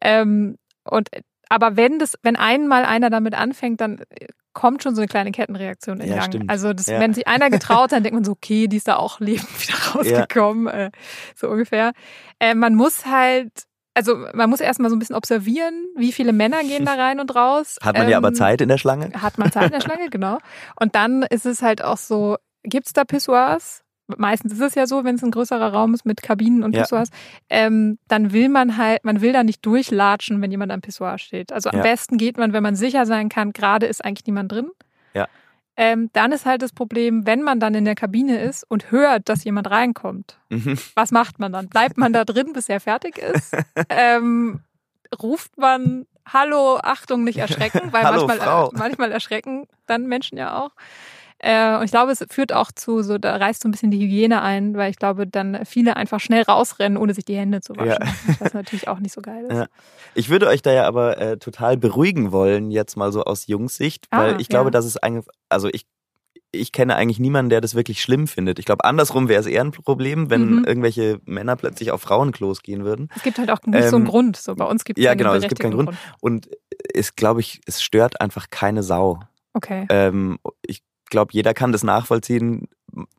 Ähm, 0.00 0.56
und 0.88 1.08
aber 1.48 1.76
wenn 1.76 1.98
das, 1.98 2.14
wenn 2.22 2.36
einmal 2.36 2.84
einer 2.84 3.10
damit 3.10 3.34
anfängt, 3.34 3.80
dann 3.80 4.00
kommt 4.52 4.82
schon 4.82 4.94
so 4.94 5.02
eine 5.02 5.08
kleine 5.08 5.32
Kettenreaktion 5.32 6.00
in 6.00 6.08
Ja, 6.08 6.16
Gang. 6.16 6.26
stimmt. 6.26 6.50
Also 6.50 6.72
das, 6.72 6.86
Ja. 6.86 6.98
wenn 6.98 7.12
sich 7.12 7.28
einer 7.28 7.50
getraut, 7.50 7.92
dann 7.92 8.02
denkt 8.04 8.14
man 8.14 8.24
so, 8.24 8.32
okay, 8.32 8.68
die 8.68 8.78
ist 8.78 8.88
da 8.88 8.96
auch 8.96 9.20
lebend 9.20 9.46
wieder 9.68 9.78
rausgekommen, 9.94 10.66
äh, 10.68 10.90
so 11.34 11.48
ungefähr. 11.48 11.92
Äh, 12.40 12.54
man 12.54 12.74
muss 12.74 13.04
halt, 13.06 13.50
also 13.94 14.16
man 14.34 14.48
muss 14.50 14.60
erstmal 14.60 14.88
so 14.90 14.96
ein 14.96 14.98
bisschen 14.98 15.14
observieren, 15.16 15.86
wie 15.96 16.12
viele 16.12 16.32
Männer 16.32 16.62
gehen 16.62 16.84
da 16.86 16.94
rein 17.02 17.20
und 17.20 17.34
raus. 17.34 17.76
Hat 17.82 17.96
man 17.98 18.08
ja 18.08 18.16
aber 18.16 18.28
Ähm, 18.28 18.34
Zeit 18.34 18.60
in 18.62 18.68
der 18.68 18.78
Schlange. 18.78 19.10
hat 19.20 19.36
man 19.38 19.52
Zeit 19.52 19.66
in 19.66 19.72
der 19.72 19.80
Schlange, 19.80 20.08
genau. 20.10 20.38
Und 20.80 20.94
dann 20.94 21.22
ist 21.22 21.44
es 21.46 21.60
halt 21.62 21.82
auch 21.84 21.98
so, 21.98 22.36
gibt's 22.62 22.92
da 22.94 23.04
Pissoirs? 23.04 23.82
Meistens 24.16 24.52
ist 24.52 24.60
es 24.60 24.74
ja 24.76 24.86
so, 24.86 25.02
wenn 25.04 25.16
es 25.16 25.22
ein 25.24 25.30
größerer 25.32 25.72
Raum 25.72 25.92
ist 25.94 26.06
mit 26.06 26.22
Kabinen 26.22 26.62
und 26.62 26.74
Ja. 26.76 26.82
Pissoirs, 26.82 27.08
ähm, 27.50 27.98
dann 28.08 28.32
will 28.32 28.48
man 28.48 28.76
halt, 28.76 29.04
man 29.04 29.20
will 29.20 29.32
da 29.32 29.42
nicht 29.42 29.64
durchlatschen, 29.66 30.40
wenn 30.40 30.50
jemand 30.50 30.70
am 30.72 30.80
Pissoir 30.80 31.18
steht. 31.18 31.52
Also 31.52 31.70
am 31.70 31.76
Ja. 31.76 31.82
besten 31.82 32.16
geht 32.16 32.38
man, 32.38 32.52
wenn 32.52 32.62
man 32.62 32.76
sicher 32.76 33.04
sein 33.06 33.28
kann, 33.28 33.52
gerade 33.52 33.86
ist 33.86 34.04
eigentlich 34.04 34.26
niemand 34.26 34.52
drin. 34.52 34.70
Ja. 35.14 35.26
Ähm, 35.76 36.08
dann 36.12 36.32
ist 36.32 36.46
halt 36.46 36.62
das 36.62 36.72
Problem, 36.72 37.26
wenn 37.26 37.42
man 37.42 37.58
dann 37.60 37.74
in 37.74 37.84
der 37.84 37.96
Kabine 37.96 38.40
ist 38.40 38.64
und 38.68 38.90
hört, 38.92 39.28
dass 39.28 39.44
jemand 39.44 39.70
reinkommt. 39.70 40.38
Mhm. 40.50 40.78
Was 40.94 41.10
macht 41.10 41.38
man 41.38 41.52
dann? 41.52 41.68
Bleibt 41.68 41.98
man 41.98 42.12
da 42.12 42.24
drin, 42.24 42.52
bis 42.52 42.68
er 42.68 42.80
fertig 42.80 43.18
ist? 43.18 43.54
ähm, 43.90 44.60
ruft 45.22 45.58
man 45.58 46.06
Hallo, 46.32 46.78
Achtung, 46.82 47.22
nicht 47.24 47.38
erschrecken, 47.38 47.92
weil 47.92 48.04
Hallo, 48.04 48.26
manchmal, 48.26 48.38
Frau. 48.38 48.70
manchmal 48.72 49.12
erschrecken 49.12 49.68
dann 49.86 50.06
Menschen 50.06 50.38
ja 50.38 50.58
auch. 50.60 50.70
Äh, 51.38 51.76
und 51.76 51.84
ich 51.84 51.90
glaube, 51.90 52.12
es 52.12 52.24
führt 52.30 52.52
auch 52.52 52.72
zu, 52.72 53.02
so, 53.02 53.18
da 53.18 53.36
reißt 53.36 53.62
so 53.62 53.68
ein 53.68 53.72
bisschen 53.72 53.90
die 53.90 54.00
Hygiene 54.00 54.42
ein, 54.42 54.76
weil 54.76 54.90
ich 54.90 54.96
glaube, 54.96 55.26
dann 55.26 55.64
viele 55.66 55.96
einfach 55.96 56.20
schnell 56.20 56.42
rausrennen, 56.42 56.96
ohne 56.96 57.12
sich 57.14 57.24
die 57.24 57.36
Hände 57.36 57.60
zu 57.60 57.76
waschen. 57.76 58.06
Ja. 58.06 58.34
Was 58.38 58.54
natürlich 58.54 58.88
auch 58.88 58.98
nicht 59.00 59.12
so 59.12 59.20
geil 59.20 59.44
ist. 59.44 59.56
Ja. 59.56 59.66
Ich 60.14 60.30
würde 60.30 60.48
euch 60.48 60.62
da 60.62 60.72
ja 60.72 60.86
aber 60.86 61.18
äh, 61.18 61.36
total 61.36 61.76
beruhigen 61.76 62.32
wollen, 62.32 62.70
jetzt 62.70 62.96
mal 62.96 63.12
so 63.12 63.24
aus 63.24 63.46
Jungssicht, 63.46 64.06
weil 64.10 64.34
ah, 64.34 64.38
ich 64.38 64.48
glaube, 64.48 64.68
ja. 64.68 64.70
dass 64.70 64.86
es 64.86 64.96
eigentlich, 64.96 65.26
also 65.48 65.68
ich 65.68 65.86
ich 66.52 66.72
kenne 66.72 66.96
eigentlich 66.96 67.18
niemanden, 67.18 67.50
der 67.50 67.60
das 67.60 67.74
wirklich 67.74 68.00
schlimm 68.00 68.26
findet. 68.26 68.58
Ich 68.58 68.64
glaube, 68.64 68.84
andersrum 68.84 69.28
wäre 69.28 69.40
es 69.40 69.46
eher 69.46 69.62
ein 69.62 69.72
Problem, 69.72 70.30
wenn 70.30 70.56
mhm. 70.56 70.64
irgendwelche 70.64 71.20
Männer 71.24 71.56
plötzlich 71.56 71.90
auf 71.90 72.02
Frauenklos 72.02 72.62
gehen 72.62 72.84
würden. 72.84 73.08
Es 73.14 73.22
gibt 73.22 73.38
halt 73.38 73.50
auch 73.50 73.60
nicht 73.66 73.84
ähm, 73.84 73.90
so 73.90 73.96
einen 73.96 74.06
ähm, 74.06 74.10
Grund. 74.10 74.36
So 74.36 74.54
bei 74.54 74.64
uns 74.64 74.84
gibt 74.84 74.98
es 74.98 75.04
ja 75.04 75.14
genau, 75.14 75.34
es 75.34 75.46
gibt 75.46 75.60
keinen 75.60 75.74
Grund. 75.74 75.90
Grund. 75.90 75.98
Und 76.20 76.48
es 76.94 77.14
glaube 77.14 77.40
ich, 77.40 77.60
es 77.66 77.82
stört 77.82 78.20
einfach 78.20 78.46
keine 78.50 78.82
Sau. 78.82 79.20
Okay. 79.52 79.86
Ähm, 79.90 80.38
ich 80.62 80.82
glaube, 81.06 81.32
jeder 81.32 81.54
kann 81.54 81.72
das 81.72 81.82
nachvollziehen. 81.82 82.68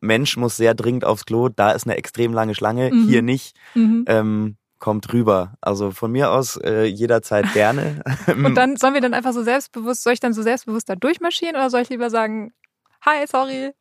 Mensch 0.00 0.36
muss 0.36 0.56
sehr 0.56 0.74
dringend 0.74 1.04
aufs 1.04 1.24
Klo. 1.24 1.48
Da 1.48 1.72
ist 1.72 1.86
eine 1.86 1.96
extrem 1.96 2.32
lange 2.32 2.54
Schlange. 2.54 2.90
Mhm. 2.92 3.08
Hier 3.08 3.22
nicht. 3.22 3.56
Mhm. 3.74 4.04
Ähm, 4.06 4.56
kommt 4.78 5.12
rüber. 5.12 5.54
Also 5.60 5.90
von 5.90 6.12
mir 6.12 6.30
aus 6.30 6.56
äh, 6.56 6.84
jederzeit 6.84 7.52
gerne. 7.52 8.02
Und 8.26 8.54
dann 8.54 8.76
sollen 8.76 8.94
wir 8.94 9.00
dann 9.00 9.14
einfach 9.14 9.32
so 9.32 9.42
selbstbewusst, 9.42 10.02
soll 10.02 10.12
ich 10.12 10.20
dann 10.20 10.32
so 10.32 10.42
selbstbewusst 10.42 10.88
da 10.88 10.94
durchmarschieren 10.94 11.56
oder 11.56 11.70
soll 11.70 11.82
ich 11.82 11.88
lieber 11.88 12.10
sagen, 12.10 12.52
hi, 13.04 13.26
sorry. 13.26 13.72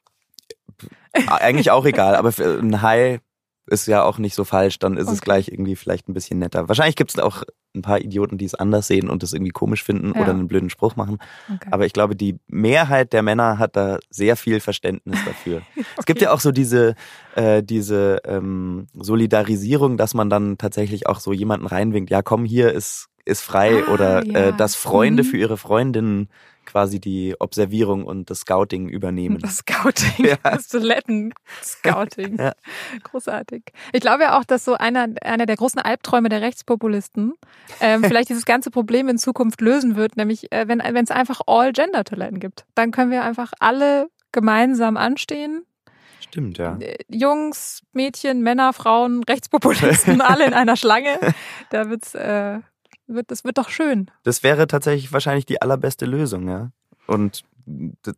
Eigentlich 1.27 1.71
auch 1.71 1.85
egal, 1.85 2.15
aber 2.15 2.31
ein 2.39 2.81
Hi 2.81 3.19
ist 3.67 3.87
ja 3.87 4.03
auch 4.03 4.17
nicht 4.17 4.35
so 4.35 4.43
falsch, 4.43 4.79
dann 4.79 4.97
ist 4.97 5.07
okay. 5.07 5.15
es 5.15 5.21
gleich 5.21 5.47
irgendwie 5.49 5.75
vielleicht 5.75 6.07
ein 6.07 6.13
bisschen 6.13 6.39
netter. 6.39 6.67
Wahrscheinlich 6.67 6.95
gibt 6.95 7.11
es 7.11 7.19
auch 7.19 7.43
ein 7.77 7.81
paar 7.81 7.99
Idioten, 7.99 8.37
die 8.37 8.45
es 8.45 8.55
anders 8.55 8.87
sehen 8.87 9.09
und 9.09 9.23
es 9.23 9.33
irgendwie 9.33 9.51
komisch 9.51 9.83
finden 9.83 10.13
ja. 10.15 10.21
oder 10.21 10.31
einen 10.31 10.47
blöden 10.47 10.69
Spruch 10.69 10.95
machen. 10.95 11.17
Okay. 11.53 11.69
Aber 11.71 11.85
ich 11.85 11.93
glaube, 11.93 12.15
die 12.15 12.39
Mehrheit 12.47 13.13
der 13.13 13.23
Männer 13.23 13.59
hat 13.59 13.75
da 13.75 13.99
sehr 14.09 14.35
viel 14.35 14.59
Verständnis 14.59 15.19
dafür. 15.25 15.61
okay. 15.75 15.85
Es 15.97 16.05
gibt 16.05 16.21
ja 16.21 16.31
auch 16.31 16.39
so 16.39 16.51
diese, 16.51 16.95
äh, 17.35 17.63
diese 17.63 18.21
ähm, 18.23 18.87
Solidarisierung, 18.93 19.97
dass 19.97 20.13
man 20.13 20.29
dann 20.29 20.57
tatsächlich 20.57 21.07
auch 21.07 21.19
so 21.19 21.33
jemanden 21.33 21.65
reinwinkt, 21.65 22.09
ja 22.09 22.21
komm, 22.21 22.45
hier 22.45 22.71
ist, 22.71 23.09
ist 23.27 23.41
frei 23.41 23.83
ah, 23.83 23.91
oder 23.91 24.25
ja. 24.25 24.39
äh, 24.39 24.53
dass 24.53 24.75
Freunde 24.75 25.23
mhm. 25.23 25.27
für 25.27 25.37
ihre 25.37 25.57
Freundinnen 25.57 26.29
quasi 26.67 26.99
die 26.99 27.33
Observierung 27.39 28.05
und 28.05 28.29
das 28.29 28.41
Scouting 28.41 28.89
übernehmen. 28.89 29.39
Das 29.39 29.57
Scouting, 29.57 30.25
ja. 30.25 30.35
das 30.43 30.67
Toiletten-Scouting. 30.67 32.37
ja. 32.39 32.53
Großartig. 33.03 33.63
Ich 33.93 34.01
glaube 34.01 34.23
ja 34.23 34.37
auch, 34.37 34.43
dass 34.43 34.65
so 34.65 34.75
einer, 34.75 35.07
einer 35.21 35.45
der 35.45 35.55
großen 35.55 35.81
Albträume 35.81 36.29
der 36.29 36.41
Rechtspopulisten 36.41 37.33
ähm, 37.79 38.03
vielleicht 38.07 38.29
dieses 38.29 38.45
ganze 38.45 38.69
Problem 38.69 39.07
in 39.07 39.17
Zukunft 39.17 39.61
lösen 39.61 39.95
wird, 39.95 40.17
nämlich 40.17 40.51
äh, 40.51 40.67
wenn 40.67 40.81
es 40.81 41.11
einfach 41.11 41.41
All-Gender-Toiletten 41.47 42.39
gibt. 42.39 42.65
Dann 42.75 42.91
können 42.91 43.11
wir 43.11 43.23
einfach 43.23 43.53
alle 43.59 44.09
gemeinsam 44.31 44.97
anstehen, 44.97 45.63
Stimmt, 46.19 46.57
ja. 46.57 46.77
Äh, 46.79 46.97
Jungs, 47.07 47.83
Mädchen, 47.93 48.41
Männer, 48.41 48.73
Frauen, 48.73 49.23
Rechtspopulisten, 49.23 50.19
alle 50.19 50.45
in 50.45 50.53
einer 50.53 50.75
Schlange. 50.75 51.17
Da 51.69 51.89
wird's 51.89 52.15
äh, 52.15 52.59
wird, 53.07 53.31
das 53.31 53.43
wird 53.43 53.57
doch 53.57 53.69
schön. 53.69 54.11
Das 54.23 54.43
wäre 54.43 54.67
tatsächlich 54.67 55.13
wahrscheinlich 55.13 55.45
die 55.45 55.61
allerbeste 55.61 56.05
Lösung, 56.05 56.47
ja. 56.47 56.71
Und 57.07 57.43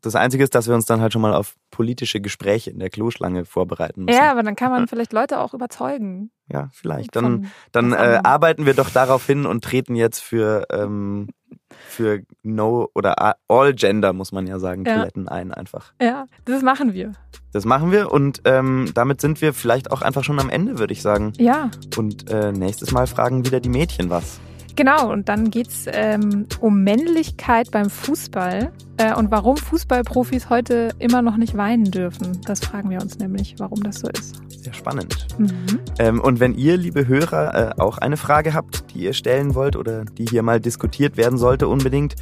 das 0.01 0.15
Einzige 0.15 0.43
ist, 0.43 0.53
dass 0.53 0.67
wir 0.67 0.75
uns 0.75 0.85
dann 0.85 1.01
halt 1.01 1.11
schon 1.11 1.23
mal 1.23 1.33
auf 1.33 1.55
politische 1.71 2.21
Gespräche 2.21 2.69
in 2.69 2.79
der 2.79 2.89
Kloschlange 2.89 3.45
vorbereiten 3.45 4.05
müssen. 4.05 4.17
Ja, 4.17 4.31
aber 4.31 4.43
dann 4.43 4.55
kann 4.55 4.71
man 4.71 4.87
vielleicht 4.87 5.11
Leute 5.11 5.39
auch 5.39 5.53
überzeugen. 5.53 6.29
Ja, 6.51 6.69
vielleicht. 6.71 7.15
Dann, 7.15 7.49
dann 7.71 7.93
äh, 7.93 8.19
arbeiten 8.23 8.65
wir 8.65 8.75
doch 8.75 8.89
darauf 8.89 9.25
hin 9.25 9.45
und 9.45 9.63
treten 9.63 9.95
jetzt 9.95 10.19
für, 10.19 10.67
ähm, 10.71 11.29
für 11.71 12.21
No 12.43 12.89
oder 12.93 13.35
All 13.47 13.73
Gender, 13.73 14.13
muss 14.13 14.31
man 14.31 14.45
ja 14.45 14.59
sagen, 14.59 14.85
ja. 14.85 14.95
Toiletten 14.95 15.27
ein 15.27 15.51
einfach. 15.51 15.93
Ja, 15.99 16.25
das 16.45 16.61
machen 16.61 16.93
wir. 16.93 17.13
Das 17.51 17.65
machen 17.65 17.91
wir 17.91 18.11
und 18.11 18.41
ähm, 18.45 18.91
damit 18.93 19.19
sind 19.19 19.41
wir 19.41 19.53
vielleicht 19.53 19.91
auch 19.91 20.03
einfach 20.03 20.23
schon 20.23 20.39
am 20.39 20.49
Ende, 20.49 20.77
würde 20.77 20.93
ich 20.93 21.01
sagen. 21.01 21.33
Ja. 21.37 21.71
Und 21.97 22.29
äh, 22.29 22.51
nächstes 22.51 22.91
Mal 22.91 23.07
fragen 23.07 23.45
wieder 23.45 23.59
die 23.59 23.69
Mädchen 23.69 24.11
was. 24.11 24.39
Genau, 24.79 25.11
und 25.11 25.27
dann 25.27 25.51
geht 25.51 25.67
es 25.67 25.87
ähm, 25.91 26.45
um 26.61 26.85
Männlichkeit 26.85 27.69
beim 27.69 27.89
Fußball 27.89 28.71
äh, 28.95 29.13
und 29.13 29.29
warum 29.29 29.57
Fußballprofis 29.57 30.49
heute 30.49 30.91
immer 30.99 31.21
noch 31.21 31.35
nicht 31.35 31.57
weinen 31.57 31.91
dürfen. 31.91 32.39
Das 32.45 32.61
fragen 32.61 32.89
wir 32.89 33.01
uns 33.01 33.19
nämlich, 33.19 33.55
warum 33.57 33.83
das 33.83 33.99
so 33.99 34.07
ist. 34.07 34.41
Sehr 34.47 34.71
spannend. 34.71 35.27
Mhm. 35.37 35.79
Ähm, 35.99 36.21
und 36.21 36.39
wenn 36.39 36.53
ihr, 36.55 36.77
liebe 36.77 37.09
Hörer, 37.09 37.75
äh, 37.77 37.81
auch 37.81 37.97
eine 37.97 38.15
Frage 38.15 38.53
habt, 38.53 38.93
die 38.93 38.99
ihr 38.99 39.11
stellen 39.11 39.53
wollt 39.53 39.75
oder 39.75 40.05
die 40.05 40.23
hier 40.25 40.43
mal 40.43 40.61
diskutiert 40.61 41.17
werden 41.17 41.37
sollte, 41.37 41.67
unbedingt, 41.67 42.15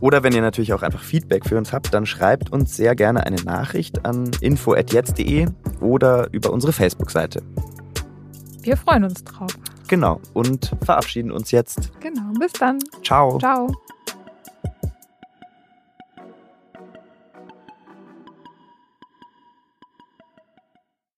oder 0.00 0.24
wenn 0.24 0.32
ihr 0.32 0.42
natürlich 0.42 0.72
auch 0.72 0.82
einfach 0.82 1.04
Feedback 1.04 1.46
für 1.46 1.58
uns 1.58 1.72
habt, 1.72 1.94
dann 1.94 2.06
schreibt 2.06 2.50
uns 2.50 2.74
sehr 2.74 2.96
gerne 2.96 3.24
eine 3.24 3.40
Nachricht 3.44 4.04
an 4.04 4.32
info.jetzt.de 4.40 5.46
oder 5.80 6.26
über 6.32 6.50
unsere 6.50 6.72
Facebook-Seite. 6.72 7.40
Wir 8.62 8.76
freuen 8.76 9.04
uns 9.04 9.22
drauf. 9.22 9.54
Genau. 9.88 10.20
Und 10.34 10.76
verabschieden 10.84 11.32
uns 11.32 11.50
jetzt. 11.50 11.90
Genau. 12.00 12.32
Bis 12.38 12.52
dann. 12.52 12.78
Ciao. 13.02 13.38
Ciao. 13.38 13.68